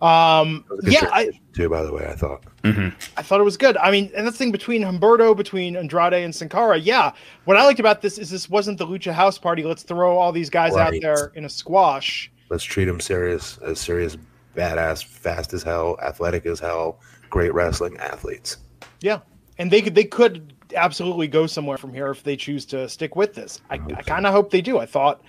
[0.00, 1.68] Um, That was a good yeah, I, transition, too.
[1.68, 2.42] By the way, I thought.
[2.64, 3.76] I thought it was good.
[3.76, 6.78] I mean, and that's the thing between Humberto, between Andrade and Sin Cara.
[6.78, 7.12] Yeah,
[7.44, 9.62] what I liked about this is this wasn't the Lucha House Party.
[9.62, 12.30] Let's throw all these guys out there in a squash.
[12.50, 14.16] Let's treat them serious, as serious,
[14.56, 17.00] badass, fast as hell, athletic as hell,
[17.30, 18.58] great wrestling athletes.
[19.00, 19.20] Yeah,
[19.58, 23.16] and they could they could absolutely go somewhere from here if they choose to stick
[23.16, 23.60] with this.
[23.70, 24.78] I, I kind of hope they do.
[24.78, 25.22] I thought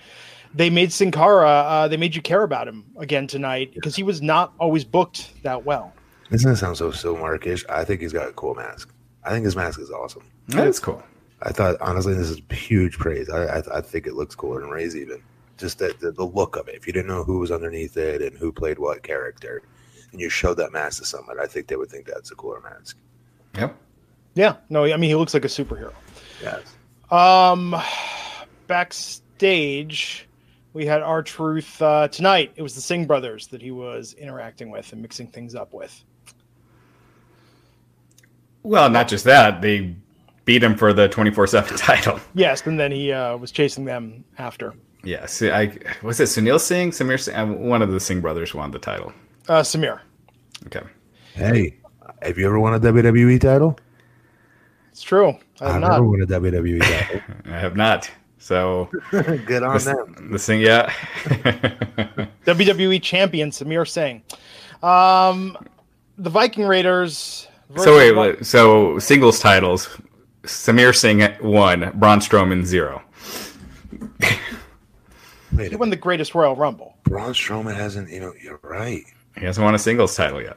[0.54, 1.48] they made Sin Cara.
[1.48, 5.42] Uh, they made you care about him again tonight because he was not always booked
[5.42, 5.92] that well.
[6.30, 7.64] Doesn't that sound so so markish?
[7.68, 8.92] I think he's got a cool mask.
[9.24, 10.24] I think his mask is awesome.
[10.48, 11.02] That's cool.
[11.42, 13.28] I thought honestly, this is huge praise.
[13.28, 15.22] I I, I think it looks cooler than Rey's even.
[15.56, 16.74] Just that the, the look of it.
[16.74, 19.62] If you didn't know who was underneath it and who played what character,
[20.10, 22.60] and you showed that mask to someone, I think they would think that's a cooler
[22.60, 22.96] mask.
[23.56, 23.76] Yep.
[24.34, 25.92] Yeah, no, I mean he looks like a superhero.
[26.42, 26.74] Yes.
[27.10, 27.76] Um,
[28.66, 30.28] backstage,
[30.72, 32.52] we had R-Truth uh, tonight.
[32.56, 36.02] It was the Singh brothers that he was interacting with and mixing things up with.
[38.62, 39.94] Well, not just that, they
[40.44, 42.18] beat him for the 24/7 title.
[42.34, 44.74] Yes, and then he uh, was chasing them after.
[45.04, 48.70] Yes, I was it Sunil Singh, Samir Singh, uh, one of the Singh brothers won
[48.70, 49.12] the title.
[49.48, 50.00] Uh, Samir,
[50.66, 50.80] Okay.
[51.34, 51.76] Hey,
[52.22, 53.78] have you ever won a WWE title?
[54.94, 55.30] It's true.
[55.60, 55.90] I have I've not.
[55.90, 57.20] never won a WWE title.
[57.46, 58.08] I have not.
[58.38, 60.14] So Good on them.
[60.16, 60.88] the, the Singh, yeah.
[62.46, 64.22] WWE champion Samir Singh.
[64.88, 65.58] Um,
[66.16, 67.48] the Viking Raiders.
[67.76, 69.88] so wait, versus- wait, so singles titles,
[70.44, 73.02] Samir Singh one, Braun Strowman zero.
[75.52, 76.96] Wait, He won the greatest Royal Rumble.
[77.02, 78.10] Braun Strowman hasn't.
[78.10, 79.02] You know, you're right.
[79.36, 80.56] He hasn't won a singles title yet.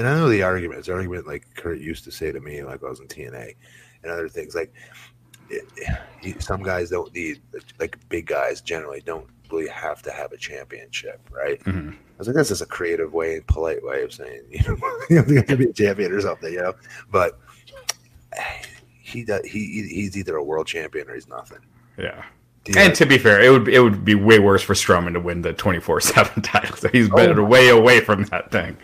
[0.00, 0.08] It's.
[0.08, 0.86] And I know the arguments.
[0.86, 3.54] The argument like Kurt used to say to me, like I was in TNA,
[4.02, 4.72] and other things like
[5.48, 5.64] it,
[6.22, 7.40] it- some guys don't need
[7.78, 11.60] like big guys generally don't really have to have a championship, right?
[11.64, 11.92] Mhm.
[11.92, 14.76] I was like, that's just a creative way and polite way of saying you know
[15.10, 16.74] you I can be a champion or something, you know.
[17.10, 17.38] But
[19.00, 19.44] he does.
[19.46, 21.58] He he's either a world champion or he's nothing.
[21.98, 22.24] Yeah.
[22.66, 22.82] Yeah.
[22.82, 25.40] And to be fair, it would it would be way worse for Strowman to win
[25.42, 26.76] the twenty four seven title.
[26.76, 28.76] So he's better way away from that thing.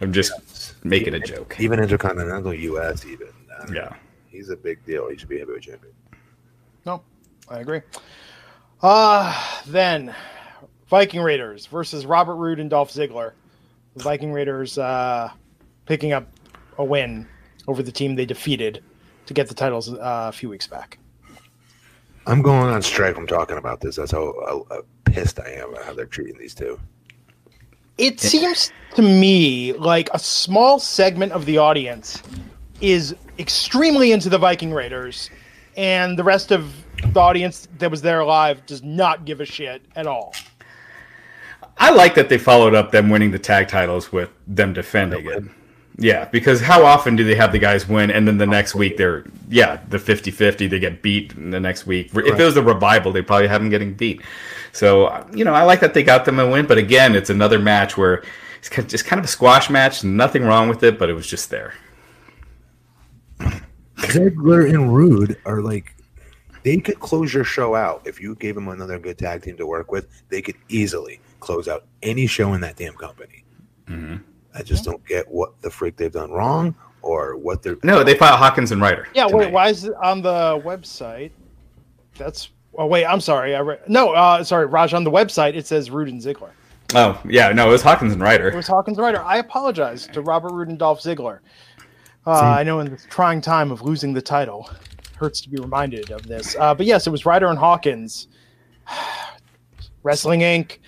[0.00, 0.32] I'm just
[0.82, 1.56] making a joke.
[1.58, 3.28] Even Intercontinental US, even.
[3.58, 3.94] uh, Yeah.
[4.28, 5.08] He's a big deal.
[5.10, 5.92] He should be a heavyweight champion.
[6.86, 7.02] No,
[7.48, 7.80] I agree.
[8.82, 10.14] Uh then
[10.88, 13.32] Viking Raiders versus Robert Roode and Dolph Ziggler.
[13.96, 15.30] The Viking Raiders uh,
[15.86, 16.26] picking up
[16.78, 17.28] a win
[17.68, 18.82] over the team they defeated
[19.26, 20.98] to get the titles uh, a few weeks back.
[22.26, 23.96] I'm going on strike from talking about this.
[23.96, 24.30] That's how
[24.70, 26.78] uh, uh, pissed I am about how they're treating these two.
[28.00, 32.22] It seems to me like a small segment of the audience
[32.80, 35.28] is extremely into the Viking Raiders,
[35.76, 36.72] and the rest of
[37.12, 40.34] the audience that was there live does not give a shit at all.
[41.76, 45.44] I like that they followed up them winning the tag titles with them defending it.
[45.98, 48.96] Yeah, because how often do they have the guys win and then the next week
[48.96, 52.10] they're yeah, the 50-50 they get beat the next week.
[52.14, 54.22] If it was a revival, they probably have them getting beat.
[54.72, 57.58] So, you know, I like that they got them a win, but again, it's another
[57.58, 58.22] match where
[58.58, 61.50] it's just kind of a squash match, nothing wrong with it, but it was just
[61.50, 61.74] there.
[63.96, 65.94] Ziggler and Roode are like
[66.62, 69.66] they could close your show out if you gave them another good tag team to
[69.66, 70.06] work with.
[70.28, 73.44] They could easily close out any show in that damn company.
[73.86, 74.16] Mm-hmm.
[74.54, 77.76] I just don't get what the freak they've done wrong or what they're.
[77.82, 79.08] No, they fought Hawkins and Ryder.
[79.14, 81.30] Yeah, wait, why is it on the website?
[82.18, 83.54] That's oh wait, I'm sorry.
[83.54, 84.92] I re- no, uh, sorry, Raj.
[84.94, 86.50] On the website it says Roode and Ziggler.
[86.92, 88.48] Oh, yeah, no, it was Hawkins and Ryder.
[88.48, 89.22] It was Hawkins and Ryder.
[89.22, 91.38] I apologize to Robert Roode and Dolph Ziggler.
[92.26, 94.68] Uh, I know in this trying time of losing the title,
[95.16, 96.56] hurts to be reminded of this.
[96.58, 98.26] Uh, but yes, it was Ryder and Hawkins.
[100.02, 100.78] Wrestling Inc.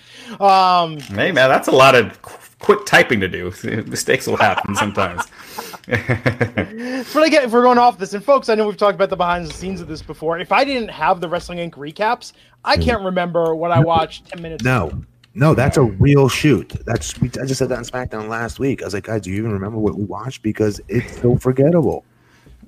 [0.41, 3.53] Um, Hey, man, that's a lot of qu- quick typing to do.
[3.87, 5.25] Mistakes will happen sometimes.
[5.85, 8.13] That's what I get if we're going off this.
[8.13, 10.39] And folks, I know we've talked about the behind the scenes of this before.
[10.39, 11.73] If I didn't have the Wrestling Inc.
[11.73, 12.33] recaps,
[12.63, 12.83] I mm.
[12.83, 14.63] can't remember what I watched ten minutes.
[14.63, 15.03] No,
[15.35, 16.69] no, that's a real shoot.
[16.85, 18.81] That's we, I just said that on SmackDown last week.
[18.81, 20.41] I was like, guys, do you even remember what we watched?
[20.41, 22.05] Because it's so forgettable.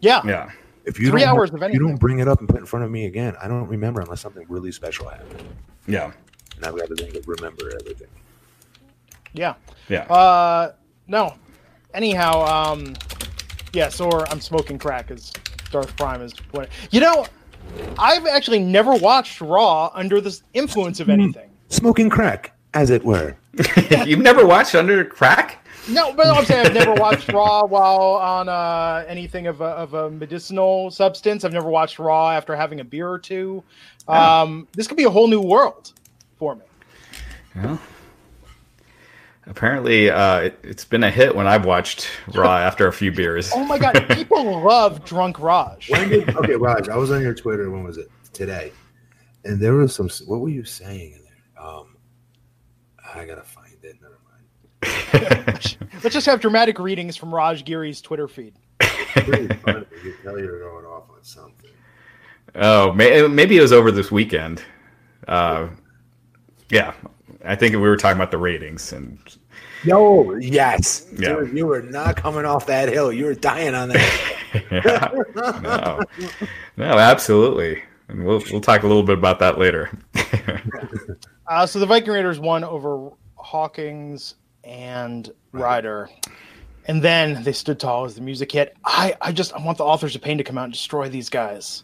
[0.02, 0.52] Yeah, yeah.
[0.84, 1.82] If you Three don't, hours of anything.
[1.82, 3.68] you don't bring it up and put it in front of me again, I don't
[3.68, 5.44] remember unless something really special happened.
[5.88, 6.12] Yeah.
[6.58, 8.08] And I've got to think of remember everything.
[9.38, 9.56] Yeah.
[9.90, 10.04] Yeah.
[10.04, 10.74] Uh,
[11.08, 11.36] no.
[11.94, 12.96] Anyhow, um,
[13.74, 15.32] yes, or I'm smoking crack as
[15.72, 16.34] Darth Prime is.
[16.52, 17.26] What you know?
[17.98, 21.50] I've actually never watched Raw under the influence of anything.
[21.70, 23.36] Smoking crack, as it were.
[24.06, 25.66] You've never watched Under Crack?
[25.88, 29.94] No, but I'm saying I've never watched Raw while on uh, anything of a, of
[29.94, 31.46] a medicinal substance.
[31.46, 33.64] I've never watched Raw after having a beer or two.
[34.08, 35.94] Um, this could be a whole new world
[36.38, 36.64] for me.
[37.56, 37.80] Well,
[39.48, 43.52] apparently, uh, it, it's been a hit when I've watched Raw after a few beers.
[43.54, 45.90] Oh my god, people love Drunk Raj.
[45.90, 47.70] When did, okay, Raj, I was on your Twitter.
[47.70, 48.10] When was it?
[48.34, 48.72] Today.
[49.44, 50.10] And there was some.
[50.26, 51.64] What were you saying in there?
[51.66, 51.96] Um,
[53.14, 53.96] I gotta find it.
[54.02, 55.78] Never mind.
[56.04, 58.56] Let's just have dramatic readings from Raj Giri's Twitter feed.
[58.80, 59.86] Pretty funny.
[60.04, 61.72] You could tell you're going off on something.
[62.56, 64.64] Oh, may, maybe it was over this weekend.
[65.28, 65.68] Uh,
[66.70, 66.94] yeah,
[67.46, 69.20] I think we were talking about the ratings, and
[69.84, 71.06] Yo, yes.
[71.18, 71.36] Yeah.
[71.36, 73.14] Dude, you were not coming off that hill.
[73.14, 74.38] You were dying on that.
[74.72, 75.12] yeah,
[75.62, 76.00] no,
[76.78, 77.84] no, absolutely.
[78.08, 79.92] And we'll we'll talk a little bit about that later.
[81.48, 84.34] Uh, so the Viking Raiders won over Hawkins
[84.64, 86.10] and Ryder.
[86.88, 88.76] And then they stood tall as the music hit.
[88.84, 91.30] I, I just I want the authors of pain to come out and destroy these
[91.30, 91.84] guys.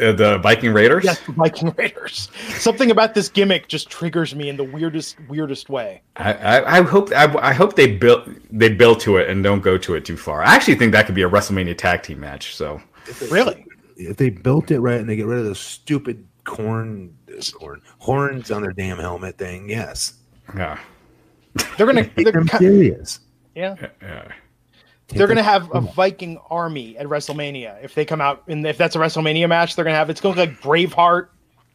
[0.00, 1.04] Uh, the Viking Raiders.
[1.04, 2.30] Yes, the Viking Raiders.
[2.56, 6.00] Something about this gimmick just triggers me in the weirdest weirdest way.
[6.16, 9.60] I, I, I hope I, I hope they build they build to it and don't
[9.60, 10.42] go to it too far.
[10.42, 12.54] I actually think that could be a WrestleMania tag team match.
[12.56, 12.80] So
[13.30, 13.66] Really?
[13.96, 17.14] if they built it right and they get rid of the stupid corn,
[17.52, 20.14] corn horns on their damn helmet thing, yes.
[20.56, 20.78] yeah,
[21.76, 23.20] They're gonna Take they're, them ki- serious.
[23.54, 23.74] yeah.
[24.00, 24.28] yeah.
[25.08, 28.94] They're gonna have a Viking army at WrestleMania if they come out and if that's
[28.94, 29.74] a WrestleMania match.
[29.74, 31.28] They're gonna have it's gonna look like Braveheart,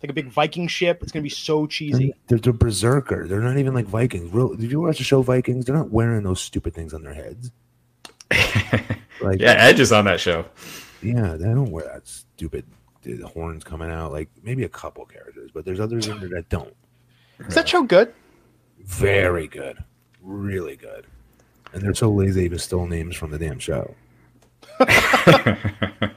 [0.04, 1.02] like a big Viking ship.
[1.02, 2.14] It's gonna be so cheesy.
[2.28, 3.28] They're, they're berserker.
[3.28, 4.32] They're not even like Vikings.
[4.32, 5.66] Real, did you watch the show Vikings?
[5.66, 7.52] They're not wearing those stupid things on their heads.
[9.22, 10.44] Like, yeah, Edge is on that show.
[11.02, 12.66] yeah, they don't wear that stupid
[13.04, 14.12] the horns coming out.
[14.12, 16.74] Like maybe a couple characters, but there's others in there that don't.
[17.40, 18.14] Is that show good?
[18.80, 19.78] Very good,
[20.22, 21.06] really good.
[21.74, 23.94] And they're so lazy they even stole names from the damn show.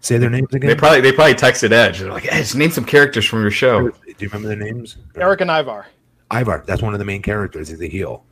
[0.00, 0.68] Say their names again.
[0.68, 1.98] They probably they probably texted Edge.
[1.98, 3.88] They're like, Edge, name some characters from your show.
[3.90, 4.98] Do you remember their names?
[5.16, 5.86] Erik and Ivar.
[6.32, 6.62] Ivar.
[6.66, 7.68] That's one of the main characters.
[7.68, 8.24] He's a heel.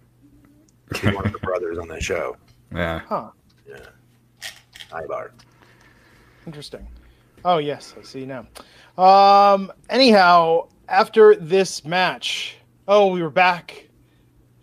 [0.92, 2.36] He's one of the brothers on that show.
[2.72, 3.30] Yeah, Huh.
[3.68, 3.78] Yeah.
[4.96, 5.32] Ivar.
[6.46, 6.86] Interesting.
[7.44, 8.46] Oh yes, I see now.
[8.96, 9.72] Um.
[9.90, 12.56] Anyhow, after this match,
[12.86, 13.83] oh, we were back.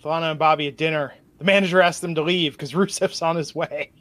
[0.05, 1.13] Lana and Bobby at dinner.
[1.37, 3.91] The manager asked them to leave because Rusev's on his way.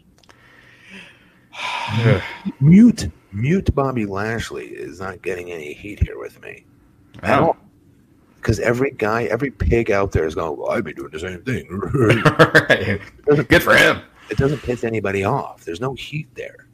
[2.60, 3.74] mute, mute.
[3.74, 6.64] Bobby Lashley is not getting any heat here with me
[7.22, 7.56] at all.
[8.36, 11.42] Because every guy, every pig out there is going, well, I've been doing the same
[11.42, 11.68] thing.
[13.28, 13.48] right.
[13.48, 14.00] Good for him.
[14.30, 15.64] it doesn't piss anybody off.
[15.64, 16.66] There's no heat there.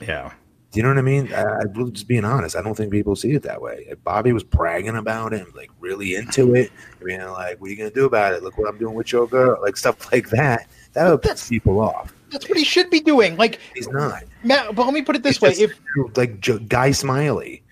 [0.00, 0.32] Yeah.
[0.74, 1.32] Do you know what I mean?
[1.32, 2.56] I, I'm just being honest.
[2.56, 3.86] I don't think people see it that way.
[3.88, 6.56] If Bobby was bragging about it, like really into mm-hmm.
[6.56, 8.42] it, I mean, like, what are you gonna do about it?
[8.42, 10.66] Look what I'm doing with your girl, like stuff like that.
[10.94, 12.12] That would piss people off.
[12.32, 13.36] That's what he should be doing.
[13.36, 14.24] Like, He's not.
[14.42, 17.62] Matt, but let me put it this He's way: just if like Guy Smiley.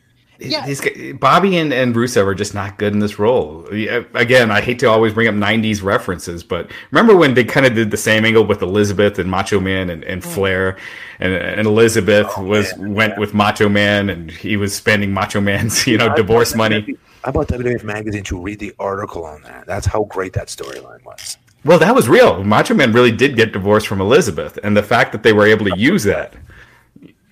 [0.44, 0.66] Yeah.
[0.66, 3.66] These guys, Bobby and, and Rusev are just not good in this role.
[3.66, 7.74] Again, I hate to always bring up 90s references, but remember when they kind of
[7.74, 10.76] did the same angle with Elizabeth and Macho Man and, and Flair?
[11.20, 15.98] And, and Elizabeth was went with Macho Man and he was spending Macho Man's, you
[15.98, 16.96] know, divorce money.
[17.24, 19.66] I bought WWF magazine to read the article on that.
[19.66, 21.38] That's how great that storyline was.
[21.64, 22.42] Well, that was real.
[22.42, 24.58] Macho Man really did get divorced from Elizabeth.
[24.64, 26.34] And the fact that they were able to use that.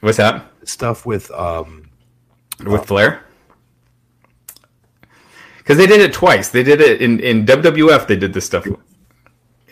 [0.00, 0.44] What's that?
[0.64, 1.89] Stuff with um,
[2.64, 3.24] with Flair?
[5.58, 6.48] Because they did it twice.
[6.48, 8.06] They did it in, in WWF.
[8.06, 8.66] They did this stuff.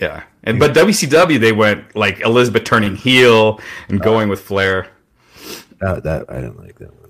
[0.01, 4.89] Yeah, and but WCW they went like Elizabeth turning heel and going with Flair.
[5.81, 7.09] that, that I didn't like that one.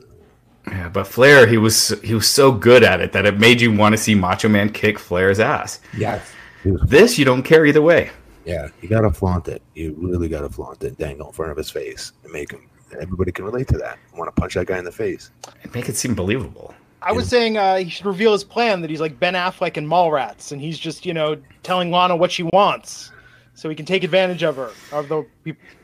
[0.69, 3.75] Yeah, but Flair he was he was so good at it that it made you
[3.75, 5.81] want to see Macho Man kick Flair's ass.
[5.97, 6.33] Yes.
[6.65, 8.11] This you don't care either way.
[8.47, 9.61] yeah, you gotta flaunt it.
[9.75, 10.97] You really gotta flaunt it.
[10.99, 12.69] Dangle in front of his face and make him.
[13.01, 13.99] Everybody can relate to that.
[14.15, 15.31] I Want to punch that guy in the face?
[15.63, 16.75] And make it seem believable.
[17.01, 19.87] I was saying uh, he should reveal his plan that he's like Ben Affleck in
[19.87, 23.13] Mallrats, and he's just you know telling Lana what she wants,
[23.55, 24.71] so he can take advantage of her.
[24.93, 25.25] Of the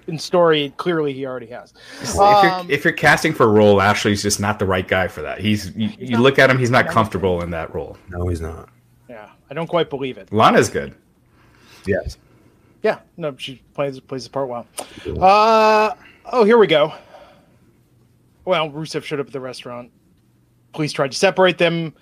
[0.06, 1.72] in story, clearly he already has.
[2.02, 5.06] if Um, you're if you're casting for a role, Ashley's just not the right guy
[5.06, 5.38] for that.
[5.38, 7.96] He's you, you look at him, he's not comfortable in that role.
[8.10, 8.68] No, he's not.
[9.08, 10.32] yeah, I don't quite believe it.
[10.32, 10.94] Lana's good.
[11.86, 12.18] Yes.
[12.82, 14.66] Yeah, no, she plays plays the part well.
[15.20, 15.94] Uh,
[16.26, 16.92] oh, here we go.
[18.44, 19.90] Well, Rusev showed up at the restaurant.
[20.72, 21.94] Police tried to separate them.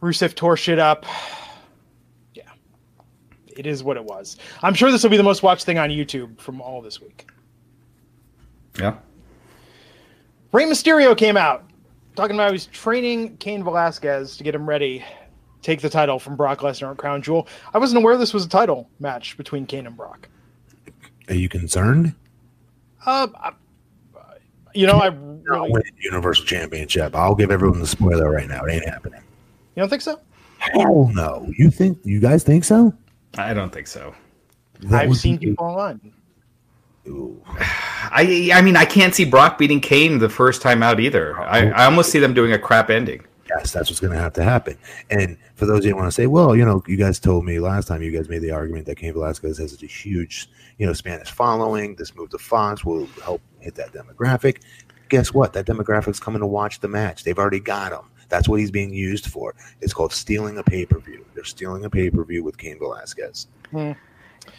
[0.00, 1.04] Rusev tore shit up.
[2.34, 2.44] Yeah,
[3.46, 4.36] it is what it was.
[4.62, 7.28] I'm sure this will be the most watched thing on YouTube from all this week.
[8.78, 8.96] Yeah.
[10.52, 11.66] Rey Mysterio came out
[12.16, 15.04] talking about he's training Cain Velasquez to get him ready,
[15.62, 17.46] take the title from Brock Lesnar at Crown Jewel.
[17.74, 20.28] I wasn't aware this was a title match between Cain and Brock.
[21.28, 22.14] Are you concerned?
[23.06, 23.52] Uh, I-
[24.74, 27.14] you know, I Not really, win the Universal Championship.
[27.16, 28.64] I'll give everyone the spoiler right now.
[28.64, 29.22] It ain't happening.
[29.74, 30.20] you don't think so?
[30.58, 31.50] Hell no.
[31.56, 31.98] You think?
[32.04, 32.92] You guys think so?
[33.38, 34.14] I don't think so.
[34.80, 36.12] That I've seen be- people online.
[37.08, 37.40] Ooh.
[37.48, 41.38] I I mean I can't see Brock beating Cain the first time out either.
[41.40, 43.24] I, I almost see them doing a crap ending.
[43.48, 44.76] Yes, that's what's going to have to happen.
[45.10, 47.44] And for those of you who want to say, well, you know, you guys told
[47.44, 50.48] me last time, you guys made the argument that Cain Velasquez has such a huge,
[50.78, 51.94] you know, Spanish following.
[51.94, 54.62] This move to Fox will help hit that demographic.
[55.08, 55.52] Guess what?
[55.52, 57.22] That demographic's coming to watch the match.
[57.22, 58.10] They've already got him.
[58.28, 59.54] That's what he's being used for.
[59.80, 61.24] It's called stealing a pay per view.
[61.34, 63.46] They're stealing a pay per view with Cain Velasquez.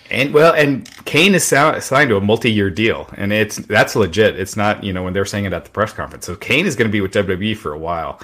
[0.10, 4.40] And well, and Cain is sou- signed to a multi-year deal, and it's that's legit.
[4.40, 6.26] It's not you know when they're saying it at the press conference.
[6.26, 8.20] So Cain is going to be with WWE for a while.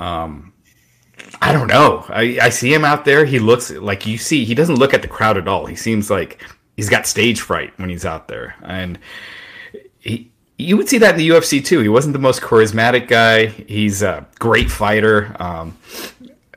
[0.00, 0.52] Um,
[1.42, 2.04] I don't know.
[2.08, 3.24] I, I see him out there.
[3.24, 4.44] He looks like you see.
[4.44, 5.66] He doesn't look at the crowd at all.
[5.66, 6.42] He seems like
[6.76, 8.98] he's got stage fright when he's out there, and
[9.98, 10.30] he.
[10.58, 11.80] You would see that in the UFC too.
[11.80, 13.46] He wasn't the most charismatic guy.
[13.46, 15.78] He's a great fighter, um,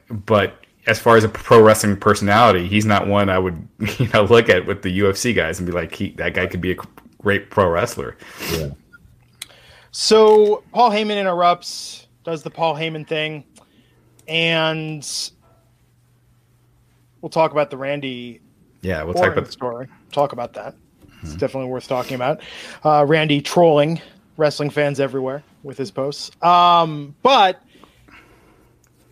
[0.10, 3.66] but as far as a pro wrestling personality, he's not one I would
[4.00, 6.62] you know look at with the UFC guys and be like, he, that guy could
[6.62, 6.78] be a
[7.22, 8.18] great pro wrestler.
[8.52, 8.72] Yeah.
[9.92, 13.44] So Paul Heyman interrupts, does the Paul Heyman thing,
[14.28, 15.08] and
[17.22, 18.42] we'll talk about the Randy
[18.82, 19.88] Yeah, we'll talk about the story.
[20.12, 20.76] Talk about that.
[21.22, 22.42] It's definitely worth talking about.
[22.84, 24.02] Uh, Randy trolling
[24.36, 26.32] wrestling fans everywhere with his posts.
[26.44, 27.62] Um, but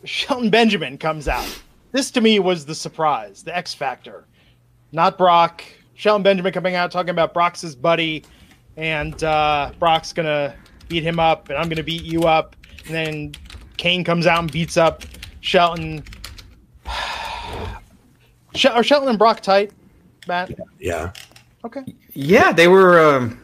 [0.03, 1.47] Shelton Benjamin comes out.
[1.91, 4.25] This to me was the surprise, the X factor.
[4.91, 5.63] Not Brock.
[5.93, 8.23] Shelton Benjamin coming out talking about Brock's his buddy,
[8.75, 10.55] and uh, Brock's gonna
[10.89, 12.55] beat him up, and I'm gonna beat you up.
[12.85, 13.31] And then
[13.77, 15.03] Cain comes out and beats up
[15.41, 16.03] Shelton.
[18.55, 19.71] Shel- Are Shelton and Brock tight,
[20.27, 20.51] Matt?
[20.79, 21.11] Yeah.
[21.63, 21.83] Okay.
[22.13, 23.39] yeah, they were um,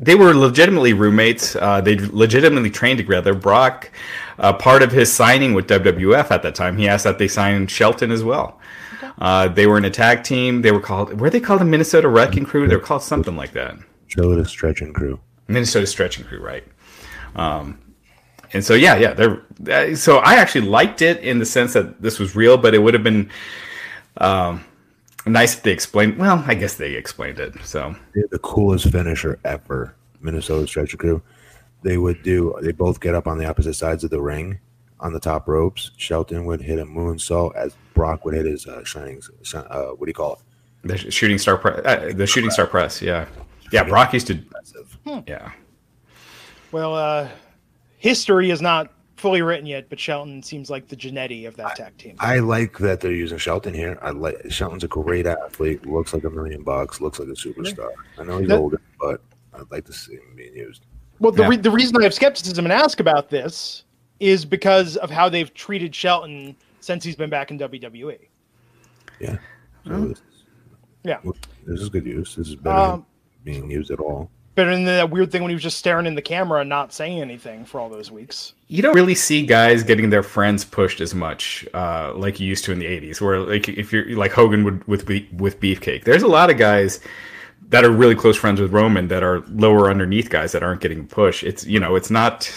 [0.00, 1.54] they were legitimately roommates.
[1.54, 3.34] Uh, they legitimately trained together.
[3.34, 3.90] Brock,
[4.38, 7.66] uh, part of his signing with WWF at that time, he asked that they sign
[7.66, 8.58] Shelton as well.
[9.18, 10.62] Uh, they were in a tag team.
[10.62, 12.66] They were called were they called the Minnesota Wrecking Crew?
[12.66, 13.76] They were called something like that.
[14.16, 15.20] Minnesota stretching crew.
[15.48, 16.64] Minnesota Stretching Crew, right?
[17.36, 17.78] Um,
[18.52, 22.02] and so yeah, yeah, they're uh, so I actually liked it in the sense that
[22.02, 23.30] this was real, but it would have been
[24.18, 24.64] um,
[25.26, 26.18] nice if they explained.
[26.18, 27.54] Well, I guess they explained it.
[27.64, 27.94] So
[28.30, 31.22] the coolest finisher ever, Minnesota Stretcher Crew.
[31.82, 32.56] They would do.
[32.62, 34.58] They both get up on the opposite sides of the ring
[34.98, 35.92] on the top ropes.
[35.96, 39.22] Shelton would hit a moonsault as Brock would hit his uh, shining.
[39.54, 40.38] Uh, what do you call it?
[40.86, 43.26] the shooting star press, uh, the shooting star press, yeah,
[43.72, 43.82] yeah.
[43.84, 44.38] Brock used to,
[45.26, 45.52] yeah.
[46.76, 47.30] Well, uh,
[47.96, 51.96] history is not fully written yet, but Shelton seems like the Jannetty of that tag
[51.96, 52.16] team.
[52.18, 53.98] I like that they're using Shelton here.
[54.02, 55.86] I like Shelton's a great athlete.
[55.86, 57.00] Looks like a million bucks.
[57.00, 57.88] Looks like a superstar.
[58.18, 59.22] I know he's That- older, but
[59.54, 60.84] I'd like to see him being used.
[61.18, 61.48] Well, the, Yeah.
[61.48, 63.84] re- the reason I have skepticism and ask about this
[64.20, 68.18] is because of how they've treated Shelton since he's been back in WWE.
[69.18, 69.38] Yeah.
[69.86, 70.08] So Mm-hmm.
[70.08, 70.22] this,
[71.04, 71.20] Yeah.
[71.66, 72.34] this is good use.
[72.34, 73.06] This is better Um,
[73.46, 74.30] than being used at all.
[74.56, 76.92] Better than that weird thing when he was just staring in the camera and not
[76.92, 78.54] saying anything for all those weeks.
[78.68, 82.64] You don't really see guys getting their friends pushed as much, uh, like you used
[82.64, 85.06] to in the '80s, where like if you're like Hogan would with
[85.38, 86.04] with Beefcake.
[86.04, 87.00] There's a lot of guys
[87.68, 91.06] that are really close friends with Roman that are lower underneath guys that aren't getting
[91.06, 91.42] pushed.
[91.44, 92.56] It's you know, it's not.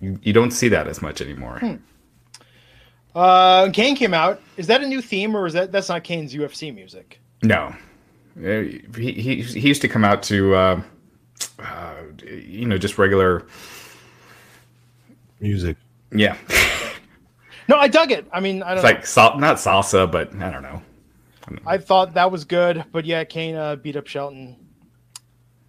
[0.00, 1.60] You, you don't see that as much anymore.
[3.14, 4.40] Uh, Cain came out.
[4.56, 7.20] Is that a new theme or is that that's not Cain's UFC music?
[7.42, 7.74] No,
[8.38, 8.62] Uh,
[8.96, 10.82] he, he he used to come out to, uh,
[11.58, 13.46] uh, you know, just regular.
[15.40, 15.76] Music.
[16.14, 16.36] Yeah,
[17.68, 18.26] No, I dug it.
[18.32, 18.90] I mean, I don't know.
[18.90, 18.98] it's know.
[18.98, 20.82] like sal- not salsa, but I don't know.
[21.66, 24.56] I thought that was good, but yeah, Cain uh, beat up Shelton.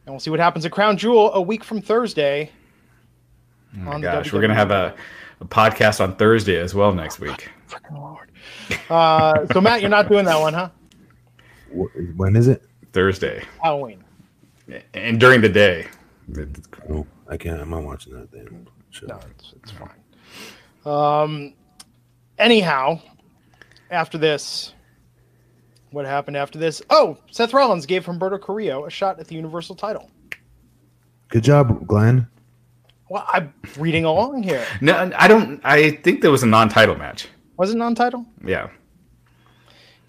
[0.06, 2.52] And we'll see what happens at Crown Jewel a week from Thursday.
[3.76, 4.94] Oh my on gosh, we're gonna have a,
[5.40, 7.50] a podcast on Thursday as well next week.
[7.70, 8.32] Freaking Lord.
[8.90, 10.70] Uh, so Matt, you're not doing that one, huh?
[12.16, 12.64] When is it?
[12.92, 14.03] Thursday, Halloween.
[14.94, 15.88] And during the day.
[16.88, 17.62] No, I can't.
[17.62, 18.68] I'm not watching that then.
[18.92, 19.10] Sure.
[19.10, 19.90] No, it's, it's fine.
[20.86, 21.54] Um,
[22.38, 23.00] anyhow,
[23.90, 24.74] after this,
[25.92, 26.82] what happened after this?
[26.90, 30.10] Oh, Seth Rollins gave Humberto Carrillo a shot at the Universal title.
[31.30, 32.28] Good job, Glenn.
[33.10, 34.66] Well, I'm reading along here.
[34.82, 35.62] No, I don't.
[35.64, 37.28] I think there was a non-title match.
[37.58, 38.26] Was it non-title?
[38.44, 38.70] Yeah,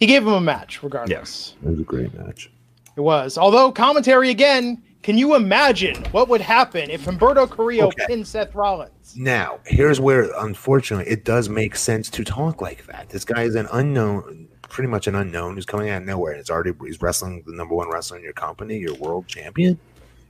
[0.00, 1.11] He gave him a match, regardless.
[1.11, 2.50] Yes, It was a great match.
[2.97, 3.36] It was.
[3.38, 8.07] Although commentary again, can you imagine what would happen if Humberto Carrillo Okay.
[8.07, 9.14] pinned Seth Rollins?
[9.16, 13.11] Now, here's where, unfortunately, it does make sense to talk like that.
[13.11, 16.32] This guy is an unknown, pretty much an unknown who's coming out of nowhere.
[16.32, 19.78] And it's already he's wrestling the number one wrestler in your company, your world champion.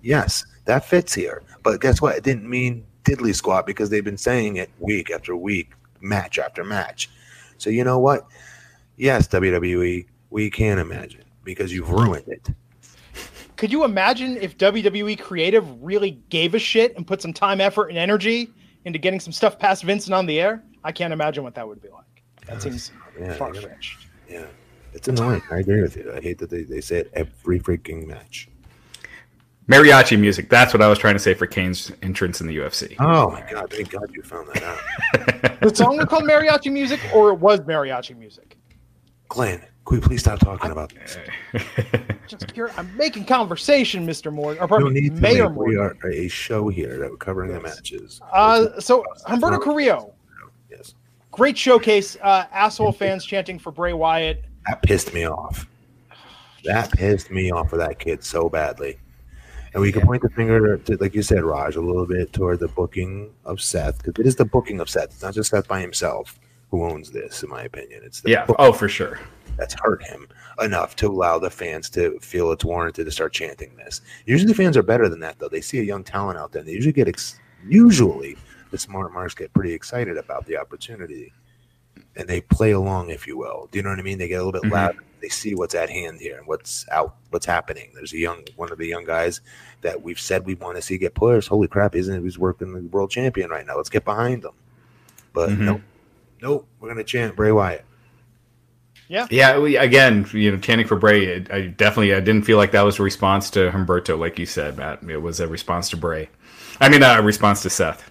[0.03, 1.43] Yes, that fits here.
[1.63, 2.17] But guess what?
[2.17, 6.65] It didn't mean diddly squat because they've been saying it week after week, match after
[6.65, 7.11] match.
[7.59, 8.27] So you know what?
[8.97, 12.49] Yes, WWE, we can imagine because you've ruined it.
[13.57, 17.89] Could you imagine if WWE Creative really gave a shit and put some time, effort,
[17.89, 18.51] and energy
[18.85, 20.63] into getting some stuff past Vincent on the air?
[20.83, 22.05] I can't imagine what that would be like.
[22.47, 24.07] That seems Yeah, far fetched.
[24.29, 24.47] Yeah,
[24.93, 25.41] it's annoying.
[25.51, 26.13] I agree with you.
[26.15, 28.49] I hate that they, they say it every freaking match.
[29.69, 30.51] mariachi music.
[30.51, 32.97] That's what I was trying to say for Cain's entrance in the UFC.
[32.99, 33.71] Oh my god!
[33.73, 37.61] Thank God you found that out, The song was called mariachi music, or it was
[37.61, 38.57] mariachi music.
[39.29, 39.63] Glenn.
[39.85, 41.19] Can we please stop talking about this?
[42.27, 44.33] Just here, I'm making conversation, Mr.
[44.33, 45.13] Morgan, or pardon me, need.
[45.21, 48.21] Mayor make- we are a show here that we're covering the matches.
[48.33, 50.15] Uh, so Humberto Carrillo,
[50.71, 50.95] yes,
[51.33, 52.17] great showcase.
[52.23, 54.45] Uh, asshole fans chanting for Bray Wyatt.
[54.67, 55.69] that pissed me off.
[56.65, 58.99] That pissed me off for that kid so badly.
[59.75, 62.61] And we can point the finger, to, like you said, Raj, a little bit toward
[62.61, 65.07] the booking of Seth because it is the booking of Seth.
[65.07, 66.39] It's not just Seth by himself
[66.71, 68.03] who owns this, in my opinion.
[68.05, 68.47] It's the yeah.
[68.59, 69.19] Oh, for sure.
[69.57, 70.29] That's hurt him
[70.61, 74.01] enough to allow the fans to feel it's warranted to start chanting this.
[74.27, 75.49] Usually, fans are better than that, though.
[75.49, 78.37] They see a young talent out there, and they usually get ex- usually
[78.71, 81.33] the smart marks get pretty excited about the opportunity,
[82.17, 83.69] and they play along, if you will.
[83.71, 84.19] Do you know what I mean?
[84.19, 84.73] They get a little bit Mhm.
[84.75, 84.99] louder.
[85.21, 87.91] They see what's at hand here and what's out, what's happening.
[87.95, 89.41] There's a young one of the young guys
[89.81, 91.49] that we've said we want to see get pushed.
[91.49, 91.95] Holy crap!
[91.97, 92.23] Isn't?
[92.23, 93.77] He's working the world champion right now.
[93.77, 94.53] Let's get behind him.
[95.33, 95.59] But Mhm.
[95.61, 95.81] nope,
[96.43, 96.69] nope.
[96.79, 97.85] We're gonna chant Bray Wyatt.
[99.09, 101.25] Yeah, we, again, you know, chanting for Bray.
[101.25, 104.47] it- I definitely, I didn't feel like that was a response to Humberto, like you
[104.47, 105.03] said, Matt.
[105.03, 106.29] It was a response to Bray.
[106.81, 108.11] I mean, a response to Seth.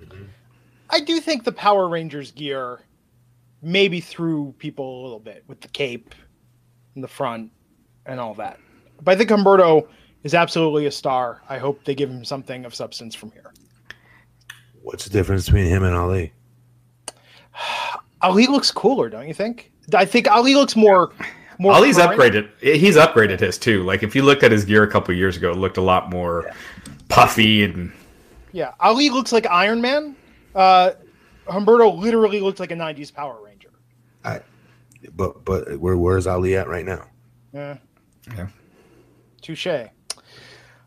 [0.00, 0.24] Mm-hmm.
[0.90, 2.80] I do think the Power Rangers gear
[3.62, 6.14] maybe threw people a little bit with the cape
[6.94, 7.50] in the front
[8.06, 8.58] and all that.
[9.02, 9.88] But I think Humberto
[10.24, 11.42] is absolutely a star.
[11.48, 13.52] I hope they give him something of substance from here.
[14.82, 16.32] What's the difference between him and Ali?
[18.22, 19.72] Ali looks cooler, don't you think?
[19.94, 21.12] I think Ali looks more
[21.58, 21.72] more.
[21.72, 22.18] Ali's current.
[22.20, 22.50] upgraded.
[22.60, 23.82] He's upgraded his too.
[23.84, 26.10] Like if you looked at his gear a couple years ago, it looked a lot
[26.10, 26.50] more
[27.08, 27.92] puffy and
[28.52, 30.16] Yeah, Ali looks like Iron Man.
[30.54, 30.92] Uh,
[31.46, 33.70] Humberto literally looked like a '90s Power Ranger.
[34.24, 34.40] I,
[35.14, 37.06] but but where where's Ali at right now?
[37.52, 37.78] Yeah,
[38.36, 38.48] yeah.
[39.40, 39.88] touche.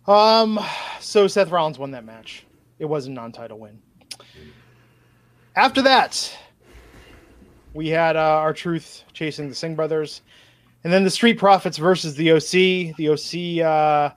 [0.08, 0.60] Um,
[1.00, 2.46] so Seth Rollins won that match.
[2.80, 3.80] It was a non-title win.
[5.56, 6.36] After that,
[7.74, 10.22] we had uh, R-Truth chasing the Singh brothers,
[10.84, 12.96] and then the Street Profits versus the OC.
[12.98, 13.66] The OC.
[13.66, 14.16] Uh,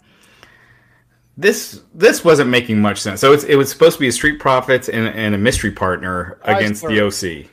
[1.36, 3.20] this this wasn't making much sense.
[3.20, 6.38] So it's, it was supposed to be a Street Profits and, and a mystery partner
[6.42, 7.48] against the OC,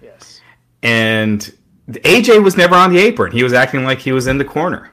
[0.00, 0.40] yes.
[0.82, 1.52] and
[1.88, 3.32] AJ was never on the apron.
[3.32, 4.92] He was acting like he was in the corner,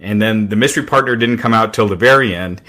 [0.00, 2.60] and then the mystery partner didn't come out till the very end.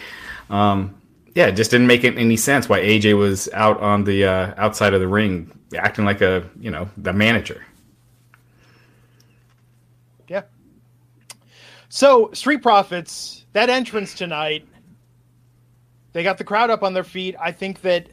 [0.52, 0.99] Um,
[1.36, 4.94] yeah, it just didn't make any sense why AJ was out on the uh, outside
[4.94, 7.66] of the ring acting like a you know the manager.
[10.28, 10.44] Yeah.
[11.90, 14.68] So, Street Profits, that entrance tonight,
[16.14, 17.36] they got the crowd up on their feet.
[17.40, 18.10] I think that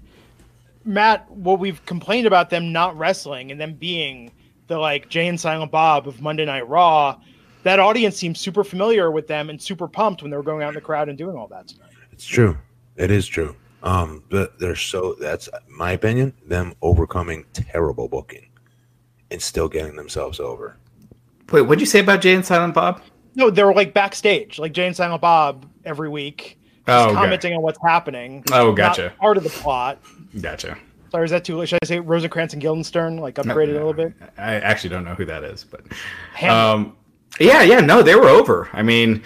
[0.85, 4.31] Matt, what we've complained about them not wrestling and them being
[4.69, 7.21] the like Jay and Silent Bob of Monday Night Raw,
[7.63, 10.69] that audience seemed super familiar with them and super pumped when they were going out
[10.69, 11.91] in the crowd and doing all that tonight.
[12.13, 12.57] It's true.
[12.97, 13.57] It is true.
[13.83, 16.33] Um, but they're so that's my opinion.
[16.47, 18.49] Them overcoming terrible booking
[19.31, 20.77] and still getting themselves over.
[21.53, 23.01] Wait, what'd you say about Jay and Silent Bob?
[23.37, 27.15] No, they were like backstage, like Jay and Silent Bob every week, just Oh, okay.
[27.15, 28.43] commenting on what's happening.
[28.51, 29.13] Oh, Not gotcha.
[29.21, 30.01] part of the plot.
[30.41, 30.79] Gotcha.
[31.13, 31.57] Sorry, is that too?
[31.59, 31.69] late?
[31.69, 34.13] Should I say Rosencrantz and Guildenstern, like upgraded a little bit?
[34.37, 35.83] I actually don't know who that is, but
[36.43, 36.97] um,
[37.39, 38.69] yeah, yeah, no, they were over.
[38.73, 39.23] I mean,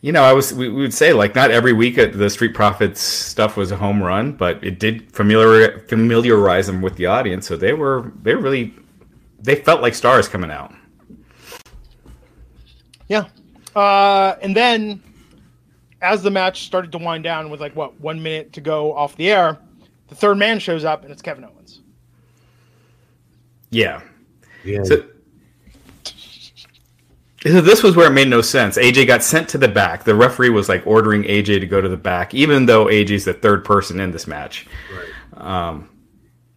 [0.00, 2.54] you know, I was we, we would say like not every week at the Street
[2.54, 7.46] Profits stuff was a home run, but it did familiar familiarize them with the audience,
[7.46, 8.74] so they were they were really
[9.40, 10.72] they felt like stars coming out.
[13.08, 13.24] Yeah.
[13.74, 15.02] Uh, and then
[16.00, 19.16] as the match started to wind down with like what one minute to go off
[19.16, 19.58] the air,
[20.08, 21.80] the third man shows up and it's Kevin Owens.
[23.70, 24.00] Yeah.
[24.64, 24.82] Yeah.
[24.84, 25.04] So,
[27.42, 28.76] so this was where it made no sense.
[28.76, 30.04] AJ got sent to the back.
[30.04, 33.34] The referee was like ordering AJ to go to the back, even though AJ's the
[33.34, 34.66] third person in this match.
[35.34, 35.88] Um,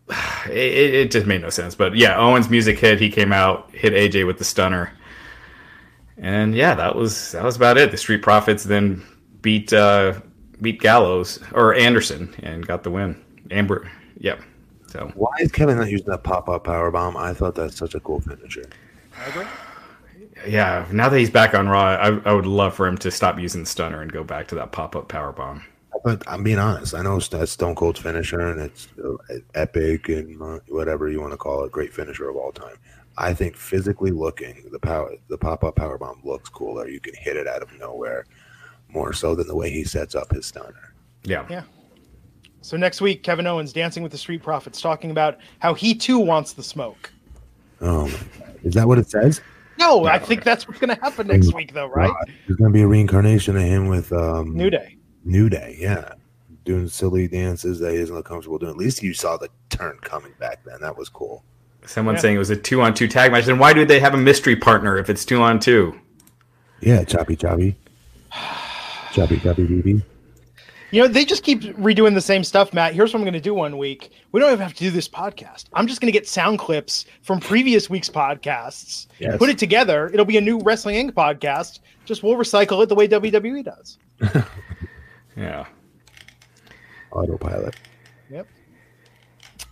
[0.50, 1.76] it, it just made no sense.
[1.76, 3.00] But yeah, Owens' music hit.
[3.00, 4.92] He came out, hit AJ with the stunner,
[6.18, 7.92] and yeah, that was that was about it.
[7.92, 9.04] The Street Profits then
[9.42, 10.20] beat uh,
[10.62, 13.22] beat Gallows or Anderson and got the win.
[13.52, 14.42] Amber, yep.
[14.88, 17.16] So Why is Kevin not using that pop up power bomb?
[17.16, 18.66] I thought that's such a cool finisher.
[20.42, 20.54] I agree.
[20.54, 23.40] yeah, now that he's back on Raw, I, I would love for him to stop
[23.40, 25.64] using stunner and go back to that pop up power bomb.
[26.04, 26.96] But I'm being honest.
[26.96, 29.14] I know it's- that's Stone Cold's finisher, and it's uh,
[29.54, 32.76] epic and uh, whatever you want to call it, great finisher of all time.
[33.18, 36.88] I think physically looking, the power, the pop up power bomb looks cooler.
[36.88, 38.26] You can hit it out of nowhere,
[38.90, 40.94] more so than the way he sets up his stunner.
[41.24, 41.46] Yeah.
[41.50, 41.64] Yeah.
[42.62, 46.20] So next week, Kevin Owens dancing with the Street Profits, talking about how he too
[46.20, 47.12] wants the smoke.
[47.82, 48.06] Oh,
[48.64, 49.42] is that what it says?
[49.82, 52.10] No, I think that's what's going to happen next week, though, right?
[52.10, 54.98] Uh, there's going to be a reincarnation of him with um, New Day.
[55.26, 56.14] New Day, yeah,
[56.66, 58.72] doing silly dances that he isn't comfortable doing.
[58.72, 60.80] At least you saw the turn coming back then.
[60.82, 61.44] That was cool.
[61.86, 62.22] Someone Yeah.
[62.22, 63.46] saying it was a two on two tag match.
[63.46, 66.00] Then why do they have a mystery partner if it's two on two?
[66.80, 67.76] Yeah, choppy choppy,
[69.14, 70.04] choppy choppy BB.
[70.92, 72.94] You know, they just keep redoing the same stuff, Matt.
[72.94, 74.12] Here's what I'm going to do one week.
[74.34, 75.66] We don't even have to do this podcast.
[75.74, 79.38] I'm just going to get sound clips from previous week's podcasts, Yes.
[79.38, 80.10] put it together.
[80.14, 81.14] It'll be a new Wrestling Inc.
[81.14, 81.80] podcast.
[82.04, 83.98] Just we'll recycle it the way WWE does.
[85.38, 85.66] Yeah.
[87.12, 87.76] Autopilot.
[88.30, 88.48] Yep.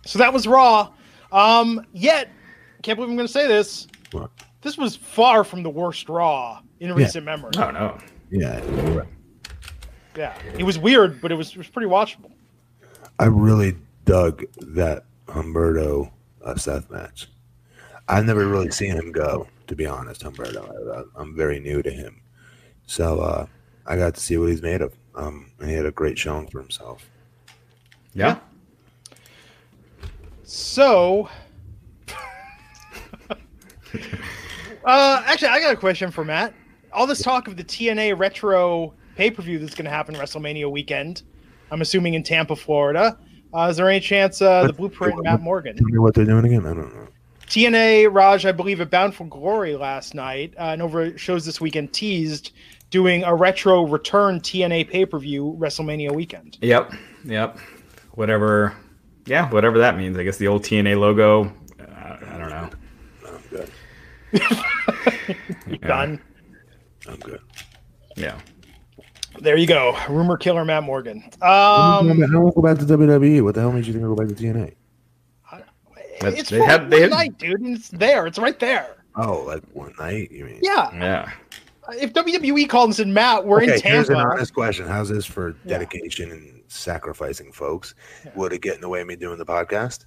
[0.06, 0.90] So that was Raw.
[1.32, 2.30] Um, yet,
[2.82, 3.86] can't believe I'm going to say this.
[4.12, 4.30] What?
[4.62, 7.50] This was far from the worst Raw in recent memory.
[7.58, 7.98] Oh no.
[8.30, 9.08] Yeah, you're right.
[10.16, 12.32] Yeah, it was weird, but it was it was pretty watchable.
[13.18, 16.10] I really dug that Humberto
[16.44, 17.28] uh, Seth match.
[18.08, 20.22] I've never really seen him go, to be honest.
[20.22, 22.20] Humberto, I, I'm very new to him,
[22.86, 23.46] so uh,
[23.86, 24.94] I got to see what he's made of.
[25.14, 27.08] Um, and he had a great showing for himself.
[28.14, 28.38] Yeah.
[30.44, 31.28] So,
[34.84, 36.54] uh, actually, I got a question for Matt.
[36.92, 40.70] All this talk of the TNA retro pay per view that's going to happen WrestleMania
[40.70, 41.24] weekend.
[41.70, 43.18] I'm assuming in Tampa, Florida.
[43.52, 45.76] Uh, is there any chance uh, the Blueprint and Matt Morgan?
[45.76, 46.64] Tell me what they're doing again.
[46.64, 47.06] I don't know.
[47.46, 51.60] TNA Raj, I believe, at Bound for Glory last night, uh, and over shows this
[51.60, 52.52] weekend teased
[52.88, 56.56] doing a retro return TNA pay per view WrestleMania weekend.
[56.62, 56.94] Yep.
[57.26, 57.58] Yep.
[58.12, 58.74] Whatever.
[59.26, 59.50] Yeah.
[59.50, 60.16] Whatever that means.
[60.16, 61.52] I guess the old TNA logo.
[61.78, 62.70] Uh, I don't know.
[63.28, 63.70] I'm good.
[65.66, 66.22] You done?
[67.06, 67.42] I'm good.
[68.16, 68.38] Yeah.
[69.40, 69.96] There you go.
[70.08, 71.22] Rumor killer Matt Morgan.
[71.40, 73.42] Um, I don't go back to WWE.
[73.42, 74.74] What the hell made you think I go back to TNA?
[76.20, 77.60] But it's they for had- one they had- night, dude.
[77.60, 78.26] And it's there.
[78.26, 78.96] It's right there.
[79.16, 80.30] Oh, like one night?
[80.30, 80.60] You mean?
[80.62, 80.90] Yeah.
[80.92, 81.30] Yeah.
[81.98, 84.86] If WWE called and said, Matt, we're in Okay, here's an honest question.
[84.86, 87.94] How's this for dedication and sacrificing folks?
[88.36, 90.04] Would it get in the way of me doing the podcast?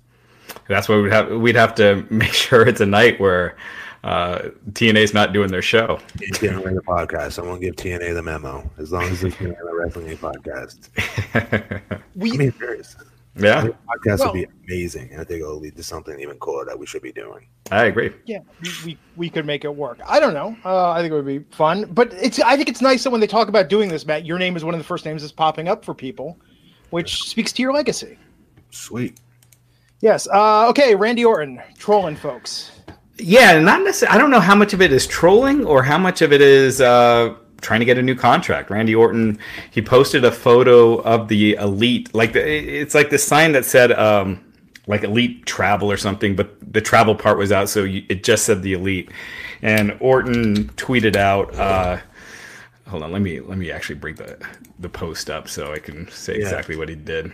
[0.70, 3.58] That's why we'd have we'd have to make sure it's a night where
[4.04, 6.00] uh, TNA's not doing their show.
[6.20, 7.34] It's getting away the podcast.
[7.34, 8.70] Someone give TNA the memo.
[8.78, 10.18] As long as it's TNA the Wrestling Inc.
[10.18, 11.82] podcast.
[12.16, 12.96] We, I mean, serious.
[13.36, 15.10] yeah, The podcast Well- would be amazing.
[15.12, 17.48] and I think it'll lead to something even cooler that we should be doing.
[17.72, 18.12] I agree.
[18.26, 20.00] yeah, we, we, we could make it work.
[20.06, 20.56] I don't know.
[20.64, 21.86] Uh, I think it would be fun.
[21.92, 24.38] But it's I think it's nice that when they talk about doing this, Matt, your
[24.38, 26.38] name is one of the first names that's popping up for people,
[26.92, 28.20] which speaks to your legacy.
[28.70, 29.18] Sweet.
[30.02, 30.28] Yes.
[30.28, 32.73] Uh, okay, Randy Orton, trolling folks.
[33.18, 34.16] Yeah, not necessarily.
[34.16, 36.82] I don't know how much of it is trolling or how much of it is
[36.82, 38.70] uh, trying to get a new contract.
[38.70, 39.38] Randy Orton,
[39.72, 43.92] he posted a photo of the elite, like the, it's like the sign that said
[43.92, 44.44] um,
[44.88, 48.46] like elite travel or something, but the travel part was out, so you, it just
[48.46, 49.10] said the elite.
[49.62, 51.54] And Orton tweeted out.
[51.56, 52.00] Uh,
[52.88, 54.38] hold on, let me let me actually bring the
[54.80, 56.42] the post up so I can say Yeah.
[56.42, 57.32] exactly what he did.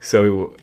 [0.00, 0.56] So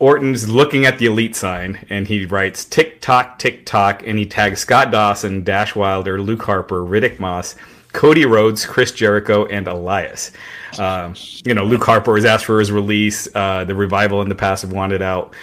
[0.00, 4.24] Orton's looking at the elite sign and he writes tick tock, tick tock, and he
[4.24, 7.54] tags Scott Dawson, Dash Wilder, Luke Harper, Riddick Moss,
[7.92, 10.32] Cody Rhodes, Chris Jericho, and Elias.
[10.78, 13.28] Um, you know, Luke Harper was asked for his release.
[13.34, 15.34] Uh, the revival in the past have wanted out.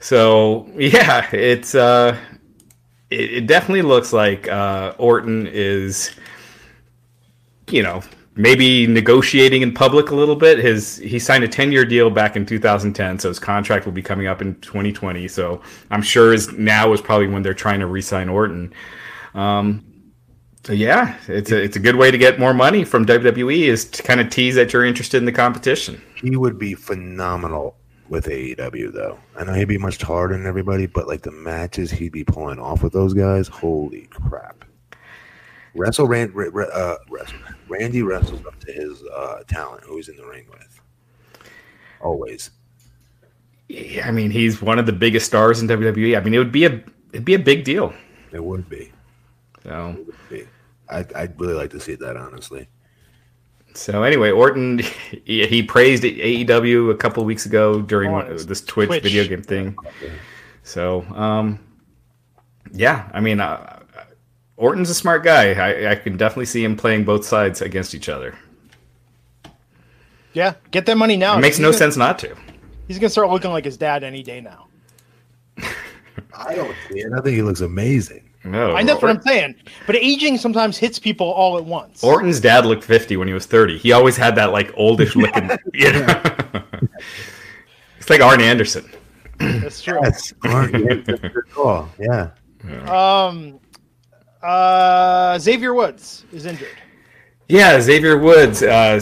[0.00, 2.18] So yeah, it's uh,
[3.10, 6.10] it, it definitely looks like uh, Orton is,
[7.68, 8.02] you know,
[8.40, 10.58] maybe negotiating in public a little bit.
[10.58, 14.26] His he signed a 10-year deal back in 2010, so his contract will be coming
[14.26, 15.28] up in 2020.
[15.28, 15.60] So
[15.90, 18.72] I'm sure is now is probably when they're trying to re-sign Orton.
[19.34, 19.84] Um,
[20.64, 23.84] so yeah, it's a it's a good way to get more money from WWE is
[23.86, 26.00] to kind of tease that you're interested in the competition.
[26.16, 27.76] He would be phenomenal
[28.08, 29.18] with AEW, though.
[29.38, 32.58] I know he'd be much harder than everybody, but like the matches he'd be pulling
[32.58, 34.64] off with those guys, holy crap!
[35.74, 37.38] Wrestle, Rand, Ra- Ra- uh, wrestle.
[37.68, 40.80] Randy wrestles up to his uh, talent, who he's in the ring with.
[42.00, 42.50] Always.
[43.68, 46.16] Yeah, I mean, he's one of the biggest stars in WWE.
[46.18, 47.92] I mean, it would be a it'd be a big deal.
[48.32, 48.90] It would be.
[49.62, 50.46] So It would be.
[50.88, 52.68] I'd, I'd really like to see that, honestly.
[53.74, 54.78] So anyway, Orton
[55.24, 59.02] he, he praised AEW a couple of weeks ago during Oh, one, this Twitch, Twitch.
[59.04, 59.76] video game thing.
[60.64, 61.60] So um,
[62.72, 63.79] yeah, I mean, uh,
[64.60, 65.52] Orton's a smart guy.
[65.54, 68.36] I, I can definitely see him playing both sides against each other.
[70.34, 71.38] Yeah, get that money now.
[71.38, 72.36] It makes He's no gonna- sense not to.
[72.86, 74.66] He's gonna start looking like his dad any day now.
[76.36, 77.10] I don't see it.
[77.12, 78.28] I think he looks amazing.
[78.44, 79.54] No, I know that's what I'm saying.
[79.86, 82.04] But aging sometimes hits people all at once.
[82.04, 83.78] Orton's dad looked 50 when he was 30.
[83.78, 85.50] He always had that like oldish looking.
[85.74, 86.62] yeah.
[87.98, 88.90] it's like Arn Anderson.
[89.38, 89.98] That's true.
[90.02, 90.72] That's smart.
[90.72, 91.88] Yeah, that's a.
[91.98, 92.30] Yeah.
[93.26, 93.58] Um,
[94.42, 96.76] uh, Xavier Woods is injured.
[97.50, 98.62] Yeah, Xavier Woods.
[98.62, 99.00] Uh,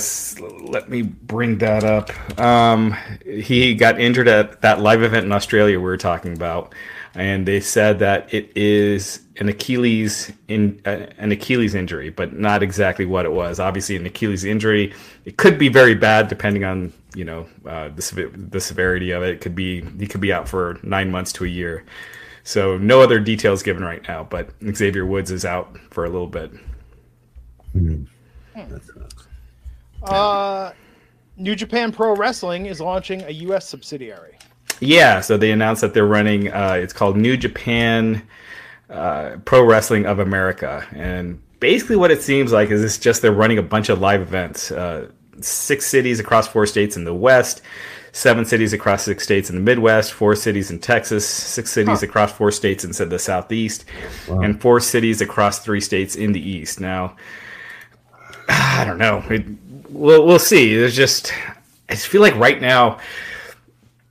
[0.62, 2.10] let me bring that up.
[2.40, 6.74] Um, he got injured at that live event in Australia we were talking about,
[7.14, 12.62] and they said that it is an Achilles in uh, an Achilles injury, but not
[12.62, 13.60] exactly what it was.
[13.60, 14.94] Obviously, an Achilles injury.
[15.26, 19.28] It could be very bad depending on you know uh, the the severity of it.
[19.28, 21.84] It could be he could be out for nine months to a year.
[22.48, 26.26] So no other details given right now, but Xavier Woods is out for a little
[26.26, 26.50] bit.
[27.74, 29.28] That sucks.
[30.02, 30.72] Uh,
[31.36, 33.68] New Japan Pro Wrestling is launching a U.S.
[33.68, 34.38] subsidiary.
[34.80, 36.50] Yeah, so they announced that they're running.
[36.50, 38.26] Uh, it's called New Japan
[38.88, 43.30] uh, Pro Wrestling of America, and basically what it seems like is it's just they're
[43.30, 44.70] running a bunch of live events.
[44.70, 45.10] Uh,
[45.42, 47.60] six cities across four states in the West,
[48.12, 52.32] seven cities across six states in the Midwest, four cities in Texas, six cities across
[52.32, 53.84] four states in the Southeast,
[54.28, 56.80] and four cities across three states in the East.
[56.80, 57.16] Now,
[58.48, 59.22] I don't know.
[59.30, 59.44] It,
[59.88, 60.76] we'll we'll see.
[60.76, 61.32] There's just
[61.88, 62.98] I just feel like right now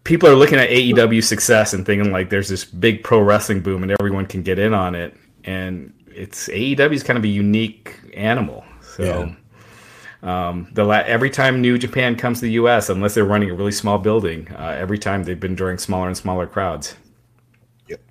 [0.04, 3.84] people are looking at AEW success and thinking like there's this big pro wrestling boom
[3.84, 5.16] and everyone can get in on it.
[5.44, 8.64] And it's AEW is kind of a unique animal.
[8.82, 9.36] So
[10.24, 13.54] um, the la- every time New Japan comes to the U.S., unless they're running a
[13.54, 16.96] really small building, uh, every time they've been drawing smaller and smaller crowds.
[17.88, 18.02] Yep.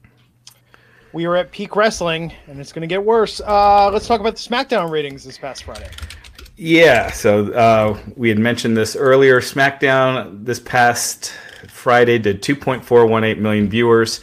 [1.13, 3.41] We are at peak wrestling, and it's going to get worse.
[3.41, 5.91] Uh, let's talk about the SmackDown ratings this past Friday.
[6.57, 9.41] Yeah, so uh, we had mentioned this earlier.
[9.41, 11.33] SmackDown this past
[11.69, 14.21] Friday did 2.418 million viewers.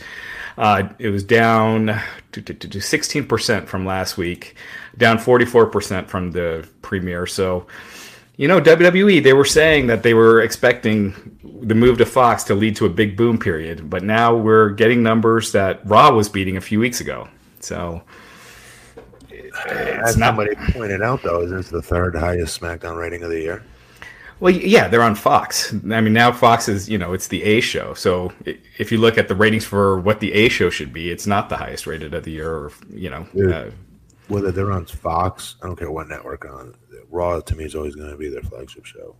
[0.57, 1.99] Uh, it was down
[2.31, 4.55] to 16% from last week,
[4.97, 7.25] down 44% from the premiere.
[7.25, 7.67] So,
[8.37, 12.55] you know, WWE, they were saying that they were expecting the move to Fox to
[12.55, 16.57] lead to a big boom period, but now we're getting numbers that Raw was beating
[16.57, 17.27] a few weeks ago.
[17.59, 18.03] So,
[19.65, 23.39] as not, somebody pointed out, though, is this the third highest SmackDown rating of the
[23.39, 23.63] year?
[24.39, 25.73] Well, yeah, they're on Fox.
[25.73, 27.93] I mean, now Fox is, you know, it's the A show.
[27.93, 31.25] So if you look at the ratings for what the A show should be, it's
[31.25, 33.27] not the highest rated of the year, or you know.
[33.53, 33.71] uh,
[34.27, 36.75] whether they're on Fox, I don't care what network on.
[37.09, 39.15] Raw to me is always going to be their flagship show.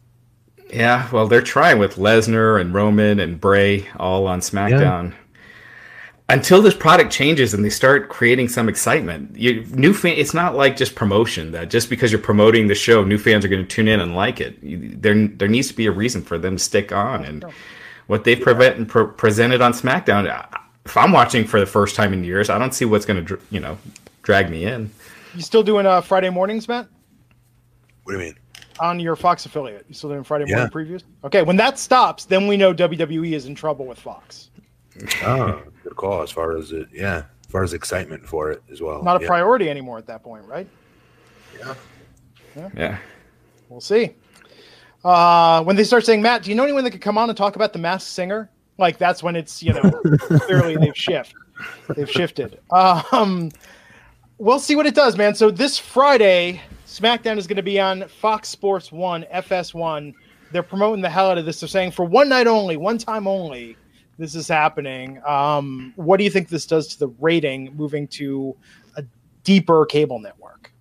[0.72, 5.12] Yeah, well, they're trying with Lesnar and Roman and Bray all on SmackDown.
[5.12, 5.18] Yeah
[6.30, 10.56] until this product changes and they start creating some excitement you, new fan it's not
[10.56, 13.68] like just promotion that just because you're promoting the show new fans are going to
[13.68, 16.58] tune in and like it you, there there needs to be a reason for them
[16.58, 17.46] to stick on and
[18.08, 20.26] what they've prevent, pre- presented on smackdown
[20.86, 23.40] if i'm watching for the first time in years i don't see what's going to
[23.50, 23.78] you know
[24.24, 24.90] drag me in
[25.36, 26.88] you still doing uh, friday mornings matt
[28.04, 28.36] what do you mean
[28.80, 30.70] on your fox affiliate you still doing friday morning yeah.
[30.70, 34.50] previews okay when that stops then we know wwe is in trouble with fox
[35.24, 36.22] oh, good call.
[36.22, 39.04] As far as it, yeah, as far as excitement for it as well.
[39.04, 39.28] Not a yeah.
[39.28, 40.68] priority anymore at that point, right?
[41.58, 41.74] Yeah.
[42.56, 42.70] Yeah.
[42.76, 42.98] yeah.
[43.70, 44.16] We'll see.
[45.04, 47.38] Uh, when they start saying, Matt, do you know anyone that could come on and
[47.38, 48.50] talk about the Masked Singer?
[48.78, 49.82] Like that's when it's you know
[50.18, 51.36] clearly they've shifted.
[51.96, 52.60] They've shifted.
[52.72, 53.52] Um,
[54.44, 55.34] we'll see what it does, man.
[55.34, 60.14] So this Friday, SmackDown is going to be on Fox Sports One, FS1.
[60.52, 61.62] They're promoting the hell out of this.
[61.62, 63.78] They're saying for one night only, one time only
[64.20, 65.22] this is happening.
[65.26, 68.56] Um, what do you think this does to the rating moving to
[68.98, 69.04] a
[69.44, 70.72] deeper cable network?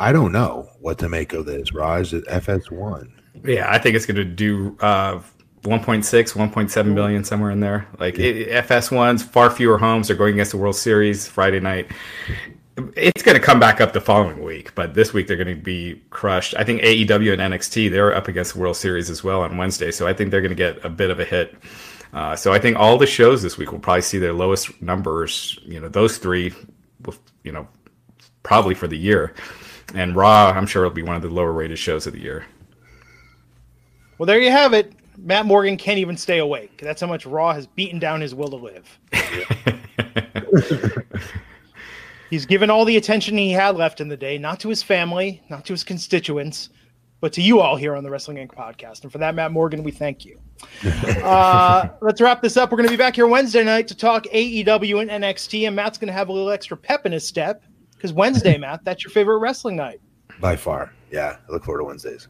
[0.00, 1.74] I don't know what to make of this.
[1.74, 3.10] Rise at FS1.
[3.44, 5.20] Yeah, I think it's going to do uh,
[5.62, 7.88] 1.6, 1.7 million somewhere in there.
[7.98, 8.62] Like yeah.
[8.62, 10.06] FS1's far fewer homes.
[10.06, 11.90] They're going against the World Series Friday night.
[12.96, 15.60] It's going to come back up the following week, but this week they're going to
[15.60, 16.54] be crushed.
[16.56, 19.90] I think AEW and NXT they're up against the World Series as well on Wednesday,
[19.90, 21.56] so I think they're going to get a bit of a hit.
[22.12, 25.58] Uh, so I think all the shows this week will probably see their lowest numbers.
[25.64, 26.54] You know, those three,
[27.42, 27.66] you know,
[28.42, 29.34] probably for the year.
[29.94, 32.46] And Raw, I'm sure, it'll be one of the lower rated shows of the year.
[34.18, 34.92] Well, there you have it.
[35.16, 36.78] Matt Morgan can't even stay awake.
[36.82, 38.98] That's how much Raw has beaten down his will to live.
[42.30, 45.42] He's given all the attention he had left in the day, not to his family,
[45.48, 46.68] not to his constituents,
[47.20, 48.54] but to you all here on the Wrestling Inc.
[48.54, 49.02] podcast.
[49.02, 50.38] And for that, Matt Morgan, we thank you.
[51.24, 52.70] uh, let's wrap this up.
[52.70, 55.98] We're going to be back here Wednesday night to talk AEW and NXT, and Matt's
[55.98, 57.64] going to have a little extra pep in his step
[57.94, 60.00] because Wednesday, Matt, that's your favorite wrestling night.
[60.40, 60.92] By far.
[61.10, 61.38] Yeah.
[61.48, 62.28] I look forward to Wednesdays.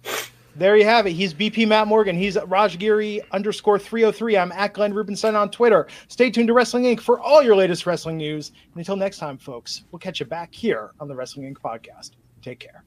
[0.59, 1.13] There you have it.
[1.13, 2.17] He's BP Matt Morgan.
[2.17, 4.37] He's Rajgiri underscore 303.
[4.37, 5.87] I'm at Glenn Rubenstein on Twitter.
[6.09, 6.99] Stay tuned to Wrestling Inc.
[6.99, 8.49] for all your latest wrestling news.
[8.73, 11.59] And until next time, folks, we'll catch you back here on the Wrestling Inc.
[11.61, 12.11] podcast.
[12.43, 12.83] Take care.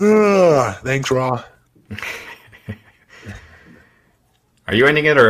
[0.00, 1.42] Uh, thanks, Raw.
[4.68, 5.26] Are you ending it or